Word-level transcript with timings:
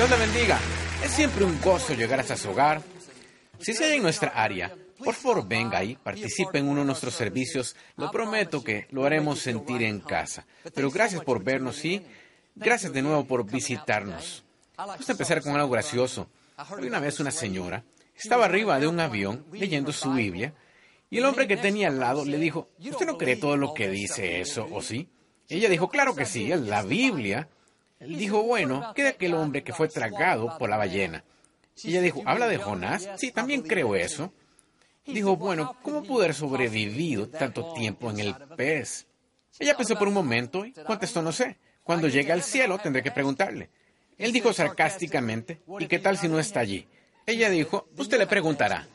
Dios 0.00 0.08
la 0.08 0.16
bendiga. 0.16 0.58
Es 1.04 1.10
siempre 1.10 1.44
un 1.44 1.60
gozo 1.60 1.92
llegar 1.92 2.20
hasta 2.20 2.34
su 2.34 2.48
hogar. 2.48 2.80
Si 3.58 3.74
se 3.74 3.84
halla 3.84 3.96
en 3.96 4.02
nuestra 4.02 4.30
área, 4.30 4.74
por 5.04 5.12
favor 5.12 5.46
venga 5.46 5.84
y 5.84 5.94
participe 5.94 6.56
en 6.56 6.68
uno 6.68 6.80
de 6.80 6.86
nuestros 6.86 7.12
servicios. 7.12 7.76
Lo 7.98 8.10
prometo 8.10 8.64
que 8.64 8.86
lo 8.92 9.04
haremos 9.04 9.40
sentir 9.40 9.82
en 9.82 10.00
casa. 10.00 10.46
Pero 10.74 10.90
gracias 10.90 11.22
por 11.22 11.44
vernos 11.44 11.84
y 11.84 12.02
gracias 12.54 12.94
de 12.94 13.02
nuevo 13.02 13.26
por 13.26 13.44
visitarnos. 13.44 14.42
Vamos 14.74 15.06
a 15.06 15.12
empezar 15.12 15.42
con 15.42 15.54
algo 15.54 15.68
gracioso. 15.68 16.30
Una 16.78 16.98
vez 16.98 17.20
una 17.20 17.30
señora 17.30 17.84
estaba 18.16 18.46
arriba 18.46 18.80
de 18.80 18.86
un 18.86 19.00
avión 19.00 19.44
leyendo 19.52 19.92
su 19.92 20.14
Biblia 20.14 20.54
y 21.10 21.18
el 21.18 21.26
hombre 21.26 21.46
que 21.46 21.58
tenía 21.58 21.88
al 21.88 22.00
lado 22.00 22.24
le 22.24 22.38
dijo, 22.38 22.70
¿usted 22.78 23.04
no 23.04 23.18
cree 23.18 23.36
todo 23.36 23.58
lo 23.58 23.74
que 23.74 23.90
dice 23.90 24.40
eso, 24.40 24.66
o 24.72 24.80
sí? 24.80 25.10
Ella 25.46 25.68
dijo, 25.68 25.90
claro 25.90 26.14
que 26.14 26.24
sí, 26.24 26.50
es 26.50 26.60
la 26.62 26.82
Biblia. 26.82 27.50
Dijo, 28.00 28.42
bueno, 28.42 28.92
¿qué 28.94 29.02
de 29.02 29.08
aquel 29.10 29.34
hombre 29.34 29.62
que 29.62 29.74
fue 29.74 29.88
tragado 29.88 30.56
por 30.58 30.70
la 30.70 30.78
ballena? 30.78 31.22
Y 31.82 31.90
ella 31.90 32.00
dijo, 32.00 32.22
¿habla 32.24 32.48
de 32.48 32.56
Jonás? 32.56 33.08
Sí, 33.16 33.30
también 33.30 33.62
creo 33.62 33.94
eso. 33.94 34.32
Dijo, 35.06 35.36
bueno, 35.36 35.76
¿cómo 35.82 36.02
pudo 36.02 36.22
haber 36.22 36.34
sobrevivido 36.34 37.28
tanto 37.28 37.74
tiempo 37.74 38.10
en 38.10 38.20
el 38.20 38.34
pez? 38.56 39.06
Ella 39.58 39.76
pensó 39.76 39.98
por 39.98 40.08
un 40.08 40.14
momento 40.14 40.64
y 40.64 40.72
contestó, 40.72 41.20
no 41.20 41.32
sé. 41.32 41.58
Cuando 41.82 42.08
llegue 42.08 42.32
al 42.32 42.42
cielo 42.42 42.78
tendré 42.78 43.02
que 43.02 43.10
preguntarle. 43.10 43.70
Él 44.16 44.32
dijo 44.32 44.52
sarcásticamente, 44.52 45.60
¿y 45.78 45.86
qué 45.86 45.98
tal 45.98 46.16
si 46.16 46.28
no 46.28 46.38
está 46.38 46.60
allí? 46.60 46.86
Ella 47.26 47.50
dijo, 47.50 47.88
usted 47.96 48.18
le 48.18 48.26
preguntará. 48.26 48.86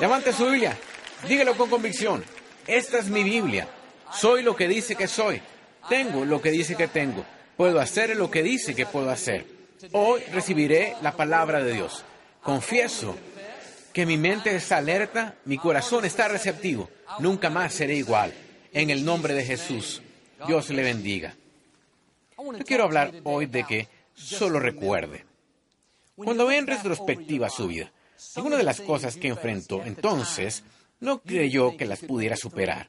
Levante 0.00 0.32
su 0.32 0.46
Biblia, 0.46 0.76
dígalo 1.28 1.56
con 1.56 1.70
convicción. 1.70 2.24
Esta 2.66 2.98
es 2.98 3.08
mi 3.08 3.22
Biblia. 3.22 3.68
Soy 4.12 4.42
lo 4.42 4.54
que 4.54 4.68
dice 4.68 4.96
que 4.96 5.08
soy. 5.08 5.40
Tengo 5.88 6.24
lo 6.24 6.40
que 6.40 6.50
dice 6.50 6.76
que 6.76 6.88
tengo. 6.88 7.24
Puedo 7.56 7.80
hacer 7.80 8.16
lo 8.16 8.30
que 8.30 8.42
dice 8.42 8.74
que 8.74 8.86
puedo 8.86 9.10
hacer. 9.10 9.46
Hoy 9.92 10.20
recibiré 10.32 10.94
la 11.02 11.12
palabra 11.12 11.62
de 11.62 11.74
Dios. 11.74 12.04
Confieso 12.42 13.16
que 13.92 14.06
mi 14.06 14.16
mente 14.16 14.54
está 14.54 14.78
alerta, 14.78 15.36
mi 15.44 15.58
corazón 15.58 16.04
está 16.04 16.28
receptivo. 16.28 16.88
Nunca 17.18 17.50
más 17.50 17.74
seré 17.74 17.96
igual. 17.96 18.32
En 18.72 18.90
el 18.90 19.04
nombre 19.04 19.34
de 19.34 19.44
Jesús, 19.44 20.02
Dios 20.46 20.70
le 20.70 20.82
bendiga. 20.82 21.34
Yo 22.38 22.64
quiero 22.64 22.84
hablar 22.84 23.12
hoy 23.24 23.46
de 23.46 23.64
que 23.64 23.88
solo 24.14 24.58
recuerde. 24.58 25.24
Cuando 26.16 26.46
ve 26.46 26.58
en 26.58 26.66
retrospectiva 26.66 27.50
su 27.50 27.68
vida, 27.68 27.92
alguna 28.36 28.56
de 28.56 28.62
las 28.62 28.80
cosas 28.80 29.16
que 29.16 29.28
enfrentó 29.28 29.82
entonces 29.84 30.64
no 31.00 31.20
creyó 31.20 31.76
que 31.76 31.86
las 31.86 32.00
pudiera 32.00 32.36
superar. 32.36 32.88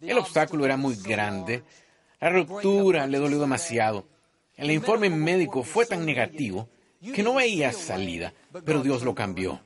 El 0.00 0.18
obstáculo 0.18 0.64
era 0.64 0.76
muy 0.76 0.94
grande, 0.96 1.62
la 2.20 2.30
ruptura 2.30 3.06
le 3.06 3.18
dolió 3.18 3.38
demasiado, 3.38 4.06
el 4.56 4.70
informe 4.70 5.10
médico 5.10 5.62
fue 5.62 5.84
tan 5.84 6.06
negativo 6.06 6.68
que 7.14 7.22
no 7.22 7.34
veía 7.34 7.72
salida, 7.72 8.32
pero 8.64 8.82
Dios 8.82 9.02
lo 9.02 9.14
cambió. 9.14 9.60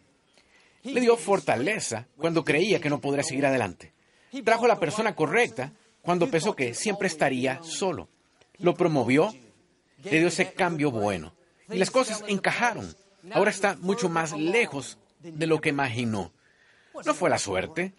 Le 0.82 1.00
dio 1.00 1.16
fortaleza 1.16 2.06
cuando 2.16 2.44
creía 2.44 2.80
que 2.80 2.90
no 2.90 3.00
podría 3.00 3.22
seguir 3.22 3.46
adelante. 3.46 3.92
Trajo 4.44 4.64
a 4.64 4.68
la 4.68 4.80
persona 4.80 5.14
correcta 5.14 5.72
cuando 6.02 6.28
pensó 6.28 6.56
que 6.56 6.74
siempre 6.74 7.06
estaría 7.06 7.62
solo. 7.62 8.08
Lo 8.58 8.74
promovió, 8.74 9.32
le 10.02 10.18
dio 10.18 10.28
ese 10.28 10.52
cambio 10.52 10.90
bueno. 10.90 11.34
Y 11.70 11.78
las 11.78 11.90
cosas 11.90 12.24
encajaron. 12.26 12.94
Ahora 13.32 13.50
está 13.50 13.76
mucho 13.76 14.08
más 14.08 14.32
lejos 14.32 14.98
de 15.20 15.46
lo 15.46 15.60
que 15.60 15.68
imaginó. 15.68 16.32
No 17.04 17.14
fue 17.14 17.30
la 17.30 17.38
suerte, 17.38 17.92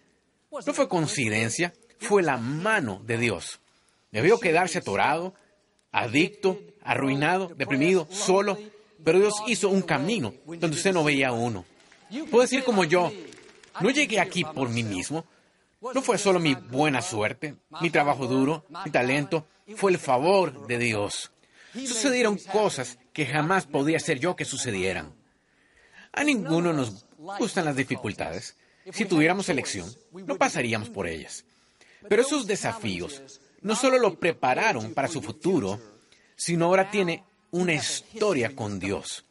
no 0.50 0.74
fue 0.74 0.88
coincidencia, 0.88 1.72
fue 1.98 2.22
la 2.22 2.36
mano 2.36 3.00
de 3.06 3.16
Dios. 3.16 3.61
Debió 4.12 4.38
quedarse 4.38 4.78
atorado, 4.78 5.34
adicto, 5.90 6.60
arruinado, 6.82 7.50
deprimido, 7.56 8.06
solo, 8.10 8.58
pero 9.02 9.18
Dios 9.18 9.34
hizo 9.48 9.70
un 9.70 9.80
camino 9.80 10.34
donde 10.46 10.76
usted 10.76 10.92
no 10.92 11.02
veía 11.02 11.32
uno. 11.32 11.64
Puedo 12.30 12.42
decir 12.42 12.62
como 12.62 12.84
yo, 12.84 13.10
no 13.80 13.90
llegué 13.90 14.20
aquí 14.20 14.44
por 14.44 14.68
mí 14.68 14.82
mismo, 14.82 15.24
no 15.80 16.02
fue 16.02 16.18
solo 16.18 16.38
mi 16.38 16.54
buena 16.54 17.00
suerte, 17.00 17.56
mi 17.80 17.88
trabajo 17.88 18.26
duro, 18.26 18.66
mi 18.84 18.90
talento, 18.90 19.46
fue 19.76 19.90
el 19.92 19.98
favor 19.98 20.66
de 20.66 20.78
Dios. 20.78 21.32
Sucedieron 21.72 22.36
cosas 22.36 22.98
que 23.14 23.24
jamás 23.24 23.64
podía 23.64 23.98
ser 23.98 24.18
yo 24.18 24.36
que 24.36 24.44
sucedieran. 24.44 25.14
A 26.12 26.22
ninguno 26.22 26.74
nos 26.74 27.06
gustan 27.16 27.64
las 27.64 27.76
dificultades. 27.76 28.56
Si 28.92 29.06
tuviéramos 29.06 29.48
elección, 29.48 29.90
no 30.12 30.36
pasaríamos 30.36 30.90
por 30.90 31.06
ellas. 31.06 31.46
Pero 32.08 32.20
esos 32.20 32.46
desafíos 32.46 33.40
no 33.62 33.76
solo 33.76 33.98
lo 33.98 34.18
prepararon 34.18 34.92
para 34.92 35.08
su 35.08 35.22
futuro, 35.22 35.80
sino 36.36 36.66
ahora 36.66 36.90
tiene 36.90 37.24
una 37.50 37.72
historia 37.74 38.54
con 38.54 38.78
Dios. 38.78 39.24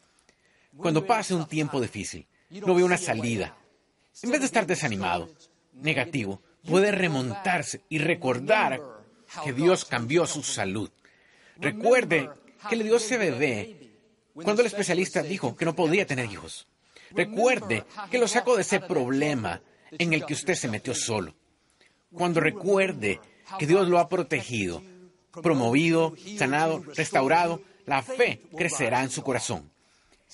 Cuando 0.78 1.06
pase 1.06 1.34
un 1.34 1.48
tiempo 1.48 1.82
difícil, 1.82 2.26
no 2.50 2.76
ve 2.76 2.84
una 2.84 2.98
salida. 2.98 3.58
En 4.22 4.32
vez 4.32 4.40
de 4.40 4.46
estar 4.46 4.66
desanimado, 4.66 5.30
negativo, 5.74 6.42
puede 6.66 6.92
remontarse 6.92 7.82
y 7.90 7.98
recordar 7.98 8.82
que 9.44 9.54
Dios 9.54 9.86
cambió 9.86 10.26
su 10.26 10.44
salud. 10.44 10.90
Recuerde 11.58 12.30
que 12.70 12.76
le 12.76 12.84
dio 12.84 12.98
ese 12.98 13.18
bebé 13.18 13.92
cuando 14.34 14.62
el 14.62 14.68
especialista 14.68 15.22
dijo 15.22 15.56
que 15.56 15.66
no 15.66 15.76
podía 15.76 16.06
tener 16.06 16.26
hijos. 16.26 16.68
Recuerde 17.12 17.86
que 18.10 18.18
lo 18.18 18.28
sacó 18.28 18.56
de 18.56 18.62
ese 18.62 18.80
problema 18.80 19.62
en 19.92 20.14
el 20.14 20.26
que 20.26 20.34
usted 20.34 20.56
se 20.56 20.70
metió 20.70 20.96
solo. 20.96 21.36
Cuando 22.14 22.40
recuerde 22.40 23.20
que 23.58 23.68
Dios 23.68 23.88
lo 23.88 24.00
ha 24.00 24.10
protegido, 24.10 24.82
promovido, 25.42 26.16
sanado, 26.38 26.84
restaurado, 26.96 27.62
la 27.86 28.02
fe 28.02 28.42
crecerá 28.56 29.04
en 29.04 29.10
su 29.10 29.24
corazón. 29.24 29.70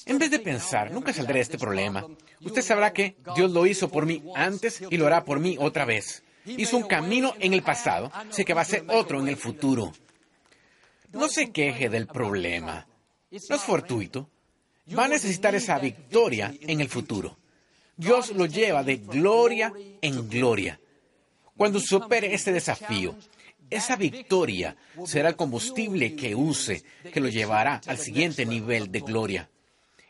En 0.06 0.19
vez 0.19 0.29
de 0.29 0.40
pensar, 0.40 0.91
nunca 0.91 1.13
saldré 1.13 1.35
de 1.35 1.41
este 1.41 1.57
problema, 1.57 2.06
usted 2.41 2.62
sabrá 2.62 2.94
que 2.94 3.18
Dios 3.35 3.51
lo 3.51 3.66
hizo 3.66 3.90
por 3.90 4.06
mí 4.06 4.23
antes 4.35 4.81
y 4.90 4.97
lo 4.97 5.07
hará 5.07 5.25
por 5.25 5.40
mí 5.40 5.57
otra 5.59 5.85
vez. 5.85 6.23
Hizo 6.45 6.78
un 6.78 6.88
camino 6.88 7.34
en 7.40 7.53
el 7.53 7.63
pasado, 7.63 8.12
sé 8.29 8.45
que 8.45 8.53
va 8.53 8.62
a 8.62 8.66
ser 8.66 8.85
otro 8.88 9.19
en 9.19 9.28
el 9.28 9.38
futuro. 9.38 9.91
No 11.12 11.28
se 11.28 11.51
queje 11.51 11.89
del 11.89 12.07
problema. 12.07 12.88
No 13.31 13.56
es 13.56 13.62
fortuito. 13.62 14.29
Va 14.97 15.06
a 15.06 15.09
necesitar 15.09 15.56
esa 15.56 15.79
victoria 15.79 16.53
en 16.62 16.79
el 16.79 16.88
futuro. 16.88 17.38
Dios 17.97 18.31
lo 18.31 18.45
lleva 18.45 18.84
de 18.84 18.97
gloria 18.97 19.74
en 20.01 20.29
gloria. 20.29 20.79
Cuando 21.57 21.79
supere 21.79 22.34
este 22.34 22.53
desafío, 22.53 23.16
esa 23.69 23.95
victoria 23.95 24.78
será 25.06 25.29
el 25.29 25.35
combustible 25.35 26.16
que 26.16 26.35
use, 26.35 26.84
que 27.12 27.19
lo 27.19 27.28
llevará 27.28 27.81
al 27.85 27.97
siguiente 27.97 28.45
nivel 28.45 28.91
de 28.91 29.00
gloria. 29.01 29.50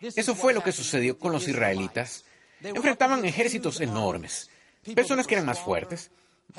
Eso 0.02 0.36
fue 0.36 0.54
lo 0.54 0.62
que 0.62 0.72
sucedió 0.72 1.18
con 1.18 1.32
los 1.32 1.48
israelitas. 1.48 2.26
Enfrentaban 2.62 3.26
ejércitos 3.26 3.82
enormes, 3.82 4.50
personas 4.96 5.26
que 5.26 5.36
eran 5.36 5.46
más 5.46 5.60
fuertes, 5.60 6.12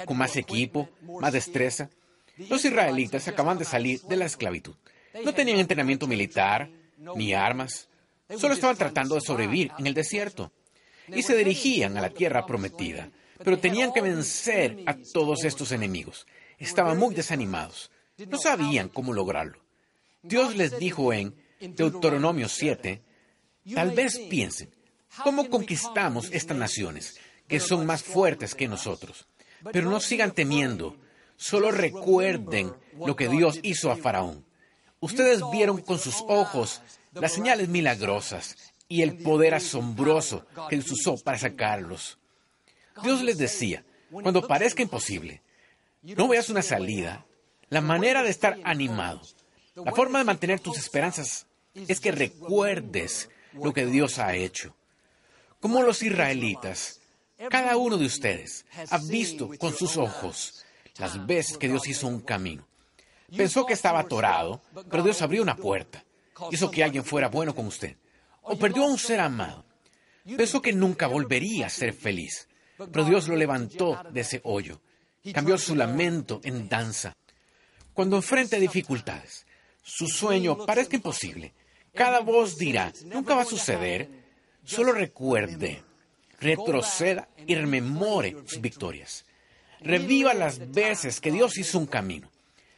con 0.04 0.16
más 0.16 0.36
equipo, 0.36 0.88
más 1.20 1.32
destreza. 1.32 1.90
Los 2.36 2.64
israelitas 2.64 3.28
acaban 3.28 3.58
de 3.58 3.64
salir 3.64 4.00
de 4.02 4.16
la 4.16 4.24
esclavitud. 4.24 4.74
No 5.24 5.34
tenían 5.34 5.58
entrenamiento 5.58 6.06
militar, 6.06 6.70
ni 7.16 7.32
armas. 7.32 7.88
Solo 8.36 8.54
estaban 8.54 8.76
tratando 8.76 9.14
de 9.14 9.20
sobrevivir 9.20 9.72
en 9.78 9.86
el 9.86 9.94
desierto. 9.94 10.52
Y 11.08 11.22
se 11.22 11.36
dirigían 11.36 11.96
a 11.96 12.00
la 12.00 12.10
tierra 12.10 12.44
prometida. 12.44 13.10
Pero 13.42 13.58
tenían 13.58 13.92
que 13.92 14.00
vencer 14.00 14.82
a 14.86 14.96
todos 15.12 15.44
estos 15.44 15.72
enemigos. 15.72 16.26
Estaban 16.58 16.98
muy 16.98 17.14
desanimados. 17.14 17.90
No 18.28 18.38
sabían 18.38 18.88
cómo 18.88 19.12
lograrlo. 19.12 19.60
Dios 20.22 20.56
les 20.56 20.78
dijo 20.78 21.12
en 21.12 21.34
Deuteronomio 21.60 22.48
7, 22.48 23.02
tal 23.74 23.90
vez 23.92 24.18
piensen, 24.18 24.70
¿cómo 25.22 25.48
conquistamos 25.48 26.30
estas 26.32 26.56
naciones 26.56 27.18
que 27.46 27.60
son 27.60 27.86
más 27.86 28.02
fuertes 28.02 28.54
que 28.54 28.68
nosotros? 28.68 29.26
Pero 29.72 29.90
no 29.90 30.00
sigan 30.00 30.32
temiendo, 30.32 30.96
solo 31.36 31.70
recuerden 31.70 32.72
lo 32.98 33.14
que 33.14 33.28
Dios 33.28 33.60
hizo 33.62 33.90
a 33.90 33.96
Faraón. 33.96 34.44
Ustedes 35.00 35.40
vieron 35.52 35.80
con 35.80 35.98
sus 35.98 36.24
ojos 36.26 36.82
las 37.12 37.32
señales 37.32 37.68
milagrosas 37.68 38.56
y 38.88 39.02
el 39.02 39.18
poder 39.18 39.54
asombroso 39.54 40.46
que 40.68 40.78
usó 40.78 41.16
para 41.22 41.38
sacarlos. 41.38 42.18
Dios 43.02 43.22
les 43.22 43.38
decía, 43.38 43.84
cuando 44.10 44.46
parezca 44.46 44.82
imposible, 44.82 45.42
no 46.02 46.28
veas 46.28 46.48
una 46.48 46.62
salida, 46.62 47.26
la 47.68 47.80
manera 47.80 48.22
de 48.22 48.30
estar 48.30 48.58
animado, 48.64 49.20
la 49.74 49.92
forma 49.92 50.18
de 50.18 50.24
mantener 50.24 50.60
tus 50.60 50.78
esperanzas 50.78 51.46
es 51.74 52.00
que 52.00 52.12
recuerdes 52.12 53.28
lo 53.52 53.72
que 53.72 53.86
Dios 53.86 54.18
ha 54.18 54.34
hecho. 54.34 54.74
Como 55.60 55.82
los 55.82 56.02
israelitas, 56.02 57.00
cada 57.50 57.76
uno 57.76 57.96
de 57.96 58.06
ustedes 58.06 58.64
ha 58.90 58.98
visto 58.98 59.50
con 59.58 59.74
sus 59.74 59.96
ojos 59.96 60.64
las 60.98 61.26
veces 61.26 61.56
que 61.58 61.68
Dios 61.68 61.86
hizo 61.86 62.08
un 62.08 62.20
camino. 62.20 62.66
Pensó 63.36 63.66
que 63.66 63.74
estaba 63.74 64.00
atorado, 64.00 64.62
pero 64.90 65.02
Dios 65.02 65.20
abrió 65.22 65.42
una 65.42 65.56
puerta. 65.56 66.04
Hizo 66.50 66.70
que 66.70 66.82
alguien 66.82 67.04
fuera 67.04 67.28
bueno 67.28 67.54
con 67.54 67.66
usted. 67.66 67.96
O 68.42 68.58
perdió 68.58 68.84
a 68.84 68.88
un 68.88 68.98
ser 68.98 69.20
amado. 69.20 69.64
Pensó 70.36 70.62
que 70.62 70.72
nunca 70.72 71.06
volvería 71.06 71.66
a 71.66 71.70
ser 71.70 71.92
feliz, 71.92 72.47
pero 72.92 73.04
Dios 73.04 73.28
lo 73.28 73.36
levantó 73.36 74.00
de 74.10 74.20
ese 74.20 74.40
hoyo. 74.44 74.80
Cambió 75.32 75.58
su 75.58 75.74
lamento 75.74 76.40
en 76.44 76.68
danza. 76.68 77.16
Cuando 77.92 78.16
enfrente 78.16 78.60
dificultades, 78.60 79.46
su 79.82 80.06
sueño 80.06 80.64
parezca 80.64 80.96
imposible. 80.96 81.52
Cada 81.94 82.20
voz 82.20 82.56
dirá, 82.56 82.92
nunca 83.06 83.34
va 83.34 83.42
a 83.42 83.46
suceder. 83.46 84.08
Solo 84.64 84.92
recuerde, 84.92 85.82
retroceda 86.40 87.28
y 87.46 87.54
rememore 87.54 88.36
sus 88.46 88.60
victorias. 88.60 89.24
Reviva 89.80 90.34
las 90.34 90.72
veces 90.72 91.20
que 91.20 91.32
Dios 91.32 91.58
hizo 91.58 91.78
un 91.78 91.86
camino. 91.86 92.30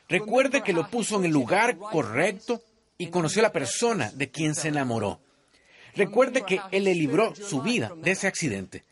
Recuerde 0.08 0.62
que 0.62 0.73
lo 0.73 0.88
puso 0.88 1.19
en 1.19 1.26
el 1.26 1.31
lugar 1.32 1.76
correcto 1.76 2.62
y 2.99 3.08
conoció 3.08 3.41
a 3.41 3.44
la 3.44 3.53
persona 3.53 4.11
de 4.14 4.31
quien 4.31 4.55
se 4.55 4.69
enamoró. 4.69 5.20
Recuerde 5.94 6.44
que 6.44 6.61
Él 6.70 6.85
le 6.85 6.94
libró 6.94 7.35
su 7.35 7.62
vida 7.62 7.93
de 7.96 8.12
ese 8.12 8.26
accidente. 8.26 8.85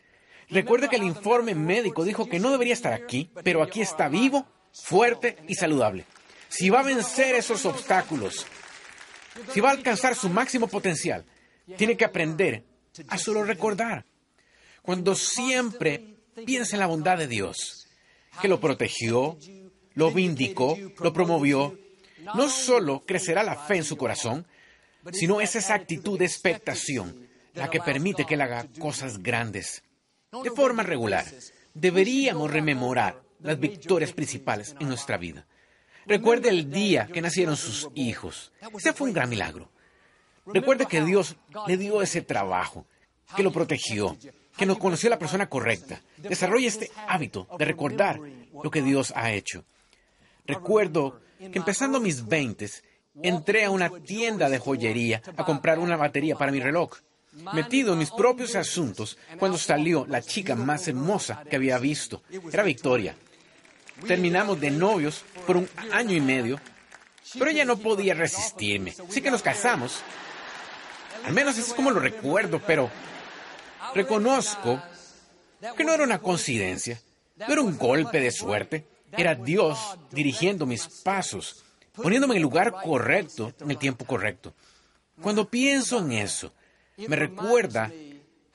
Recuerde 0.50 0.88
que 0.88 0.96
el 0.96 1.02
informe 1.02 1.54
médico 1.54 2.04
dijo 2.04 2.28
que 2.28 2.38
no 2.38 2.50
debería 2.50 2.72
estar 2.72 2.92
aquí, 2.92 3.30
pero 3.44 3.62
aquí 3.62 3.82
está 3.82 4.08
vivo, 4.08 4.46
fuerte 4.72 5.36
y 5.46 5.54
saludable. 5.54 6.04
Si 6.48 6.70
va 6.70 6.80
a 6.80 6.84
vencer 6.84 7.34
esos 7.34 7.66
obstáculos, 7.66 8.46
si 9.52 9.60
va 9.60 9.68
a 9.68 9.72
alcanzar 9.72 10.14
su 10.14 10.28
máximo 10.30 10.66
potencial, 10.68 11.24
tiene 11.76 11.96
que 11.96 12.04
aprender 12.04 12.64
a 13.08 13.18
solo 13.18 13.44
recordar. 13.44 14.06
Cuando 14.82 15.14
siempre 15.14 16.16
piensa 16.46 16.76
en 16.76 16.80
la 16.80 16.86
bondad 16.86 17.18
de 17.18 17.26
Dios, 17.26 17.88
que 18.40 18.48
lo 18.48 18.58
protegió, 18.58 19.36
lo 19.94 20.10
vindicó, 20.12 20.78
lo 21.00 21.12
promovió, 21.12 21.78
no 22.34 22.48
solo 22.48 23.00
crecerá 23.04 23.42
la 23.42 23.56
fe 23.56 23.76
en 23.76 23.84
su 23.84 23.96
corazón, 23.96 24.46
sino 25.12 25.40
es 25.40 25.56
esa 25.56 25.74
actitud 25.74 26.18
de 26.18 26.24
expectación 26.24 27.28
la 27.54 27.68
que 27.68 27.80
permite 27.80 28.24
que 28.24 28.34
él 28.34 28.40
haga 28.40 28.66
cosas 28.78 29.22
grandes. 29.22 29.82
De 30.30 30.50
forma 30.50 30.82
regular, 30.82 31.24
deberíamos 31.72 32.50
rememorar 32.50 33.22
las 33.40 33.58
victorias 33.58 34.12
principales 34.12 34.76
en 34.78 34.88
nuestra 34.88 35.16
vida. 35.16 35.46
Recuerde 36.06 36.50
el 36.50 36.70
día 36.70 37.06
que 37.06 37.22
nacieron 37.22 37.56
sus 37.56 37.88
hijos. 37.94 38.52
Ese 38.76 38.92
fue 38.92 39.08
un 39.08 39.14
gran 39.14 39.30
milagro. 39.30 39.70
Recuerde 40.44 40.86
que 40.86 41.02
Dios 41.02 41.36
le 41.66 41.76
dio 41.78 42.02
ese 42.02 42.20
trabajo, 42.20 42.86
que 43.36 43.42
lo 43.42 43.52
protegió, 43.52 44.18
que 44.56 44.66
nos 44.66 44.78
conoció 44.78 45.08
la 45.08 45.18
persona 45.18 45.48
correcta. 45.48 46.00
Desarrolle 46.18 46.66
este 46.66 46.90
hábito 47.06 47.46
de 47.58 47.64
recordar 47.64 48.20
lo 48.62 48.70
que 48.70 48.82
Dios 48.82 49.12
ha 49.16 49.32
hecho. 49.32 49.64
Recuerdo 50.46 51.20
que 51.38 51.58
empezando 51.58 52.00
mis 52.00 52.26
veintes, 52.26 52.84
entré 53.22 53.64
a 53.64 53.70
una 53.70 53.88
tienda 54.00 54.50
de 54.50 54.58
joyería 54.58 55.22
a 55.36 55.44
comprar 55.44 55.78
una 55.78 55.96
batería 55.96 56.36
para 56.36 56.52
mi 56.52 56.60
reloj. 56.60 56.98
Metido 57.32 57.92
en 57.92 57.98
mis 57.98 58.10
propios 58.10 58.56
asuntos, 58.56 59.18
cuando 59.38 59.58
salió 59.58 60.06
la 60.06 60.22
chica 60.22 60.54
más 60.54 60.88
hermosa 60.88 61.44
que 61.48 61.56
había 61.56 61.78
visto. 61.78 62.22
Era 62.52 62.62
Victoria. 62.62 63.14
Terminamos 64.06 64.60
de 64.60 64.70
novios 64.70 65.24
por 65.46 65.56
un 65.56 65.68
año 65.92 66.14
y 66.14 66.20
medio, 66.20 66.60
pero 67.38 67.50
ella 67.50 67.64
no 67.64 67.76
podía 67.76 68.14
resistirme. 68.14 68.94
Así 69.08 69.20
que 69.20 69.30
nos 69.30 69.42
casamos. 69.42 70.02
Al 71.24 71.32
menos 71.32 71.58
es 71.58 71.74
como 71.74 71.90
lo 71.90 72.00
recuerdo, 72.00 72.60
pero 72.64 72.90
reconozco 73.94 74.82
que 75.76 75.84
no 75.84 75.92
era 75.92 76.04
una 76.04 76.20
coincidencia, 76.20 77.00
no 77.36 77.52
era 77.52 77.62
un 77.62 77.76
golpe 77.76 78.20
de 78.20 78.30
suerte, 78.30 78.86
era 79.12 79.34
Dios 79.34 79.98
dirigiendo 80.10 80.66
mis 80.66 80.86
pasos, 80.86 81.64
poniéndome 81.92 82.34
en 82.34 82.38
el 82.38 82.42
lugar 82.42 82.72
correcto, 82.72 83.52
en 83.60 83.70
el 83.70 83.78
tiempo 83.78 84.04
correcto. 84.04 84.54
Cuando 85.20 85.48
pienso 85.48 85.98
en 85.98 86.12
eso, 86.12 86.52
me 87.06 87.16
recuerda 87.16 87.92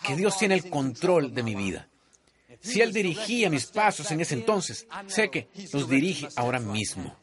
que 0.03 0.15
Dios 0.15 0.37
tiene 0.37 0.55
el 0.55 0.69
control 0.69 1.33
de 1.33 1.43
mi 1.43 1.55
vida. 1.55 1.87
Si 2.59 2.81
Él 2.81 2.93
dirigía 2.93 3.49
mis 3.49 3.65
pasos 3.67 4.09
en 4.11 4.21
ese 4.21 4.35
entonces, 4.35 4.87
sé 5.07 5.29
que 5.29 5.49
los 5.71 5.89
dirige 5.89 6.27
ahora 6.35 6.59
mismo. 6.59 7.15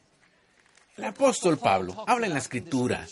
El 0.97 1.05
apóstol 1.05 1.57
Pablo 1.57 2.03
habla 2.07 2.27
en 2.27 2.33
la 2.33 2.39
escritura 2.39 3.07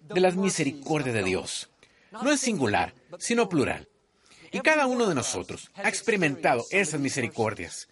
de 0.00 0.20
las 0.20 0.36
misericordias 0.36 1.14
de 1.14 1.22
Dios. 1.22 1.70
No 2.12 2.30
es 2.30 2.40
singular, 2.40 2.94
sino 3.18 3.48
plural. 3.48 3.88
Y 4.52 4.60
cada 4.60 4.86
uno 4.86 5.08
de 5.08 5.16
nosotros 5.16 5.70
ha 5.74 5.88
experimentado 5.88 6.64
esas 6.70 7.00
misericordias. 7.00 7.88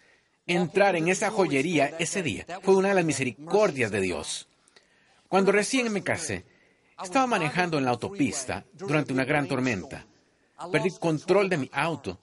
Entrar 0.47 0.95
en 0.95 1.09
esa 1.09 1.31
joyería 1.31 1.97
ese 1.99 2.23
día 2.23 2.47
fue 2.63 2.77
una 2.77 2.91
de 2.91 2.95
las 2.95 3.05
misericordias 3.05 3.91
de 3.91 4.01
Dios. 4.01 4.49
Cuando 5.29 5.51
recién 5.51 5.93
me 5.93 6.05
casé, 6.05 6.45
estaba 7.03 7.27
manejando 7.27 7.79
en 7.79 7.85
la 7.85 7.91
autopista 7.91 8.65
durante 8.75 9.13
una 9.13 9.25
gran 9.25 9.49
tormenta. 9.49 10.07
Perdí 10.71 10.91
control 10.99 11.49
de 11.49 11.57
mi 11.59 11.71
auto 11.73 12.19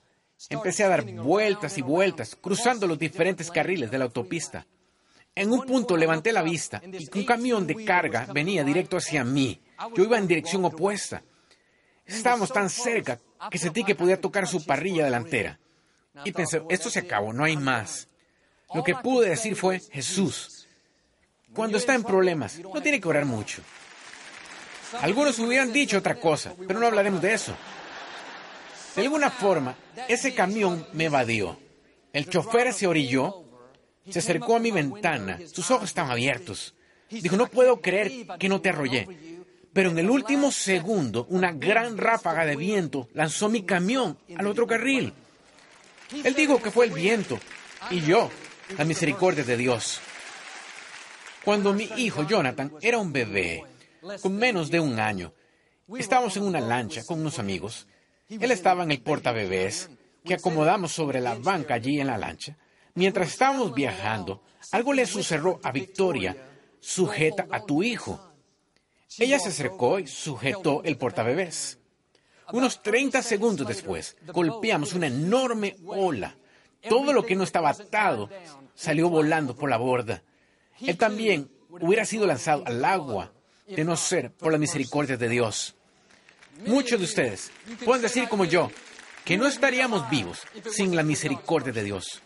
Empecé 0.48 0.86
a 0.86 0.90
dar 0.90 1.04
vueltas 1.04 1.78
y 1.78 1.82
vueltas, 1.82 2.38
cruzando 2.40 2.88
los 2.88 2.98
diferentes 2.98 3.52
carriles 3.52 3.92
de 3.92 3.98
la 3.98 4.06
autopista. 4.06 4.66
En 5.36 5.52
un 5.52 5.66
punto 5.66 5.98
levanté 5.98 6.32
la 6.32 6.42
vista 6.42 6.82
y 6.84 7.10
un 7.18 7.26
camión 7.26 7.68
de 7.68 7.84
carga 7.84 8.26
venía 8.34 8.64
directo 8.64 8.98
hacia 8.98 9.24
mí. 9.24 9.60
Yo 9.96 10.04
iba 10.04 10.18
en 10.18 10.28
dirección 10.28 10.64
opuesta. 10.64 11.22
Estábamos 12.06 12.52
tan 12.52 12.70
cerca 12.70 13.20
que 13.52 13.58
sentí 13.58 13.84
que 13.84 13.96
podía 13.96 14.20
tocar 14.20 14.48
su 14.48 14.66
parrilla 14.66 15.04
delantera. 15.04 15.60
Y 16.24 16.32
pensé, 16.32 16.62
esto 16.70 16.90
se 16.90 17.00
acabó, 17.00 17.34
no 17.34 17.44
hay 17.44 17.58
más. 17.58 18.08
Lo 18.74 18.84
que 18.84 18.96
pude 18.96 19.30
decir 19.30 19.56
fue, 19.56 19.80
Jesús, 19.92 20.68
cuando 21.54 21.78
está 21.78 21.96
en 21.96 22.04
problemas, 22.04 22.60
no 22.60 22.82
tiene 22.82 23.02
que 23.02 23.08
orar 23.08 23.26
mucho. 23.26 23.62
Algunos 25.02 25.38
hubieran 25.40 25.72
dicho 25.72 25.98
otra 25.98 26.16
cosa, 26.16 26.54
pero 26.68 26.80
no 26.80 26.88
hablaremos 26.88 27.22
de 27.22 27.34
eso. 27.34 27.54
De 28.96 29.04
alguna 29.04 29.30
forma, 29.30 29.76
ese 30.08 30.34
camión 30.34 30.86
me 30.94 31.06
evadió. 31.06 31.58
El 32.12 32.28
chofer 32.28 32.74
se 32.74 32.88
orilló, 32.88 33.44
se 34.10 34.20
acercó 34.20 34.56
a 34.56 34.60
mi 34.60 34.72
ventana, 34.72 35.40
sus 35.52 35.70
ojos 35.72 35.90
estaban 35.90 36.12
abiertos. 36.12 36.74
Dijo, 37.10 37.38
no 37.38 37.48
puedo 37.48 37.82
creer 37.82 38.28
que 38.38 38.50
no 38.50 38.62
te 38.62 38.70
arrollé. 38.70 39.08
Pero 39.74 39.92
en 39.92 40.00
el 40.00 40.10
último 40.10 40.52
segundo, 40.52 41.28
una 41.30 41.52
gran 41.52 41.98
ráfaga 41.98 42.46
de 42.46 42.56
viento 42.56 43.08
lanzó 43.14 43.50
mi 43.50 43.64
camión 43.64 44.18
al 44.36 44.48
otro 44.48 44.66
carril. 44.66 45.14
Él 46.24 46.34
dijo 46.34 46.62
que 46.62 46.72
fue 46.72 46.86
el 46.88 46.92
viento 46.92 47.40
y 47.92 48.02
yo, 48.02 48.30
la 48.78 48.86
misericordia 48.86 49.44
de 49.44 49.58
Dios. 49.58 50.02
Cuando 51.44 51.74
mi 51.74 51.90
hijo 51.98 52.24
Jonathan 52.24 52.74
era 52.82 52.98
un 52.98 53.14
bebé, 53.14 53.64
con 54.22 54.36
menos 54.36 54.70
de 54.70 54.80
un 54.80 55.00
año, 55.00 55.34
estábamos 55.98 56.36
en 56.38 56.44
una 56.44 56.60
lancha 56.60 57.04
con 57.06 57.20
unos 57.20 57.40
amigos 57.40 57.88
él 58.30 58.52
estaba 58.52 58.84
en 58.84 58.92
el 58.92 59.02
portabebés 59.02 59.90
que 60.24 60.36
acomodamos 60.36 60.92
sobre 60.92 61.20
la 61.20 61.36
banca 61.36 61.74
allí 61.74 62.00
en 62.00 62.08
la 62.08 62.18
lancha. 62.18 62.58
Mientras 62.94 63.30
estábamos 63.30 63.74
viajando, 63.74 64.44
algo 64.72 64.94
le 64.94 65.06
sucedió 65.06 65.60
a 65.64 65.72
Victoria, 65.72 66.38
sujeta 66.80 67.48
a 67.50 67.66
tu 67.66 67.82
hijo. 67.82 68.20
Ella 69.18 69.40
se 69.40 69.50
acercó 69.50 69.98
y 69.98 70.06
sujetó 70.06 70.84
el 70.84 70.98
portabebés. 70.98 71.80
Unos 72.52 72.84
30 72.84 73.22
segundos 73.24 73.68
después, 73.68 74.16
golpeamos 74.28 74.94
una 74.94 75.08
enorme 75.08 75.78
ola. 75.88 76.36
Todo 76.88 77.14
lo 77.14 77.26
que 77.26 77.36
no 77.36 77.44
estaba 77.44 77.70
atado 77.70 78.30
salió 78.76 79.10
volando 79.10 79.56
por 79.56 79.70
la 79.70 79.78
borda. 79.78 80.22
Él 80.82 80.98
también 80.98 81.50
hubiera 81.70 82.06
sido 82.06 82.28
lanzado 82.28 82.64
al 82.66 82.86
agua, 82.86 83.34
de 83.70 83.84
no 83.84 83.96
ser 83.96 84.32
por 84.32 84.52
la 84.52 84.58
misericordia 84.58 85.18
de 85.18 85.30
Dios. 85.30 85.76
Muchos 86.66 87.00
de 87.00 87.06
ustedes 87.06 87.52
pueden 87.86 88.02
decir 88.02 88.28
como 88.28 88.46
yo 88.46 88.72
que 89.24 89.38
no 89.38 89.48
estaríamos 89.48 90.10
vivos 90.10 90.42
sin 90.72 90.96
la 90.96 91.04
misericordia 91.04 91.72
de 91.72 91.84
Dios. 91.84 92.22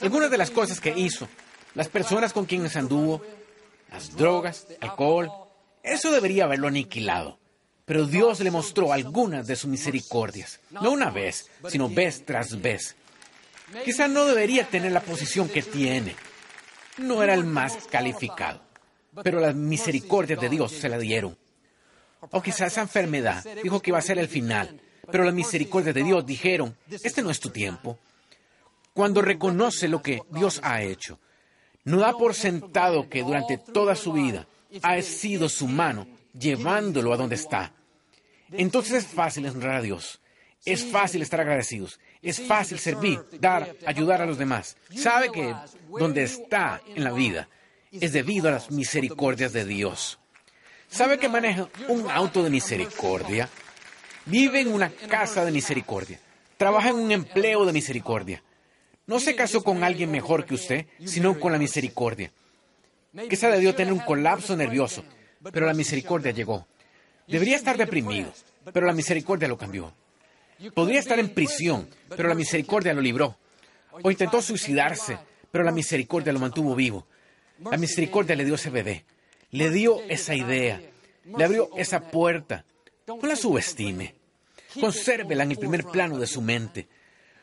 Algunas 0.00 0.30
de 0.30 0.38
las 0.38 0.50
cosas 0.50 0.80
que 0.80 0.90
hizo, 0.96 1.28
las 1.74 1.88
personas 1.88 2.32
con 2.32 2.46
quienes 2.46 2.76
anduvo, 2.76 3.22
las 3.90 4.16
drogas, 4.16 4.66
alcohol, 4.80 5.30
eso 5.82 6.10
debería 6.10 6.44
haberlo 6.44 6.68
aniquilado. 6.68 7.38
Pero 7.84 8.06
Dios 8.06 8.40
le 8.40 8.50
mostró 8.50 8.92
algunas 8.92 9.46
de 9.46 9.56
sus 9.56 9.68
misericordias, 9.68 10.60
no 10.70 10.90
una 10.90 11.10
vez, 11.10 11.50
sino 11.68 11.88
vez 11.88 12.24
tras 12.24 12.60
vez. 12.60 12.96
Quizá 13.84 14.08
no 14.08 14.24
debería 14.24 14.66
tener 14.66 14.92
la 14.92 15.00
posición 15.00 15.48
que 15.48 15.62
tiene. 15.62 16.16
No 16.96 17.22
era 17.22 17.34
el 17.34 17.44
más 17.44 17.76
calificado, 17.90 18.62
pero 19.22 19.40
las 19.40 19.54
misericordias 19.54 20.40
de 20.40 20.48
Dios 20.48 20.72
se 20.72 20.88
la 20.88 20.98
dieron. 20.98 21.36
O 22.30 22.42
quizás 22.42 22.72
esa 22.72 22.82
enfermedad 22.82 23.44
dijo 23.62 23.80
que 23.80 23.90
iba 23.90 23.98
a 23.98 24.02
ser 24.02 24.18
el 24.18 24.28
final, 24.28 24.80
pero 25.10 25.24
la 25.24 25.32
misericordia 25.32 25.92
de 25.92 26.02
Dios 26.02 26.24
dijeron, 26.24 26.76
este 26.88 27.22
no 27.22 27.30
es 27.30 27.40
tu 27.40 27.50
tiempo. 27.50 27.98
Cuando 28.92 29.20
reconoce 29.22 29.88
lo 29.88 30.00
que 30.00 30.22
Dios 30.30 30.60
ha 30.62 30.82
hecho, 30.82 31.18
no 31.84 31.98
da 31.98 32.16
por 32.16 32.34
sentado 32.34 33.08
que 33.08 33.22
durante 33.22 33.58
toda 33.58 33.94
su 33.94 34.12
vida 34.12 34.46
ha 34.82 35.00
sido 35.02 35.48
su 35.48 35.68
mano 35.68 36.06
llevándolo 36.38 37.12
a 37.12 37.16
donde 37.16 37.34
está. 37.34 37.72
Entonces 38.52 39.04
es 39.04 39.06
fácil 39.06 39.46
honrar 39.46 39.76
a 39.76 39.82
Dios. 39.82 40.20
Es 40.64 40.84
fácil 40.84 41.20
estar 41.20 41.40
agradecidos. 41.40 42.00
Es 42.22 42.40
fácil 42.40 42.78
servir, 42.78 43.20
dar, 43.38 43.76
ayudar 43.84 44.22
a 44.22 44.26
los 44.26 44.38
demás. 44.38 44.76
Sabe 44.94 45.30
que 45.30 45.54
donde 45.98 46.22
está 46.22 46.80
en 46.86 47.04
la 47.04 47.12
vida 47.12 47.48
es 48.00 48.12
debido 48.12 48.48
a 48.48 48.52
las 48.52 48.70
misericordias 48.70 49.52
de 49.52 49.64
Dios. 49.64 50.18
¿Sabe 50.88 51.18
que 51.18 51.28
maneja 51.28 51.68
un 51.88 52.10
auto 52.10 52.42
de 52.42 52.50
misericordia? 52.50 53.48
Vive 54.26 54.60
en 54.60 54.72
una 54.72 54.90
casa 54.90 55.44
de 55.44 55.50
misericordia. 55.50 56.20
Trabaja 56.56 56.90
en 56.90 56.96
un 56.96 57.12
empleo 57.12 57.64
de 57.64 57.72
misericordia. 57.72 58.42
No 59.06 59.20
se 59.20 59.34
casó 59.34 59.62
con 59.62 59.84
alguien 59.84 60.10
mejor 60.10 60.46
que 60.46 60.54
usted, 60.54 60.86
sino 61.04 61.38
con 61.38 61.52
la 61.52 61.58
misericordia. 61.58 62.30
Quizá 63.28 63.48
debió 63.48 63.74
tener 63.74 63.92
un 63.92 64.00
colapso 64.00 64.56
nervioso, 64.56 65.04
pero 65.52 65.66
la 65.66 65.74
misericordia 65.74 66.32
llegó. 66.32 66.66
Debería 67.26 67.56
estar 67.56 67.76
deprimido, 67.76 68.32
pero 68.72 68.86
la 68.86 68.92
misericordia 68.92 69.48
lo 69.48 69.58
cambió. 69.58 69.92
Podría 70.74 71.00
estar 71.00 71.18
en 71.18 71.28
prisión, 71.30 71.88
pero 72.08 72.28
la 72.28 72.34
misericordia 72.34 72.94
lo 72.94 73.00
libró. 73.00 73.36
O 74.02 74.10
intentó 74.10 74.40
suicidarse, 74.40 75.18
pero 75.50 75.64
la 75.64 75.70
misericordia 75.72 76.32
lo 76.32 76.40
mantuvo 76.40 76.74
vivo. 76.74 77.06
La 77.58 77.76
misericordia 77.76 78.36
le 78.36 78.44
dio 78.44 78.56
ese 78.56 78.70
bebé, 78.70 79.04
le 79.50 79.70
dio 79.70 80.00
esa 80.08 80.34
idea, 80.34 80.80
le 81.24 81.44
abrió 81.44 81.70
esa 81.76 82.10
puerta. 82.10 82.64
No 83.06 83.20
la 83.22 83.36
subestime. 83.36 84.14
Consérvela 84.80 85.44
en 85.44 85.52
el 85.52 85.58
primer 85.58 85.84
plano 85.84 86.18
de 86.18 86.26
su 86.26 86.40
mente. 86.42 86.88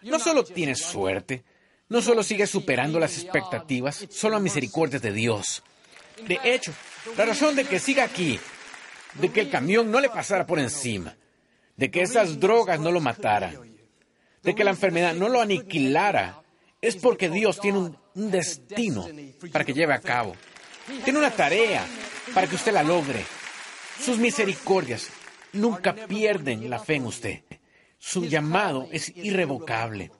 No 0.02 0.20
solo 0.20 0.44
tiene 0.44 0.76
suerte, 0.76 1.44
no 1.90 2.02
solo 2.02 2.24
sigue 2.24 2.48
superando 2.48 3.00
las 3.00 3.18
expectativas, 3.18 4.08
solo 4.10 4.38
a 4.38 4.40
misericordia 4.40 5.00
de 5.00 5.12
Dios. 5.12 5.64
De 6.28 6.40
hecho, 6.44 6.74
la 7.18 7.26
razón 7.26 7.56
de 7.56 7.66
que 7.66 7.80
siga 7.80 8.04
aquí, 8.04 8.40
de 9.16 9.30
que 9.30 9.42
el 9.42 9.50
camión 9.50 9.92
no 9.92 10.00
le 10.00 10.10
pasara 10.10 10.46
por 10.46 10.60
encima, 10.60 11.16
de 11.76 11.92
que 11.92 12.02
esas 12.02 12.40
drogas 12.40 12.80
no 12.80 12.92
lo 12.92 13.00
mataran, 13.00 13.56
de 14.44 14.56
que 14.56 14.64
la 14.64 14.72
enfermedad 14.72 15.14
no 15.14 15.30
lo 15.30 15.42
aniquilara, 15.42 16.41
es 16.82 16.96
porque 16.96 17.30
Dios 17.30 17.60
tiene 17.60 17.78
un, 17.78 17.98
destino 18.14 19.08
para 19.52 19.64
que 19.64 19.74
lleve 19.74 19.94
a 19.94 20.02
cabo. 20.02 20.36
Tiene 21.04 21.20
una 21.20 21.32
tarea 21.32 21.86
para 22.34 22.48
que 22.48 22.56
usted 22.56 22.74
la 22.74 22.84
logre. 22.84 23.24
Sus 24.04 24.18
misericordias 24.18 25.10
nunca 25.54 25.94
pierden 25.94 26.70
la 26.70 26.80
fe 26.80 26.96
en 26.96 27.06
usted. 27.06 27.44
Su 28.00 28.26
llamado 28.26 28.88
es 28.92 29.16
irrevocable. 29.16 30.12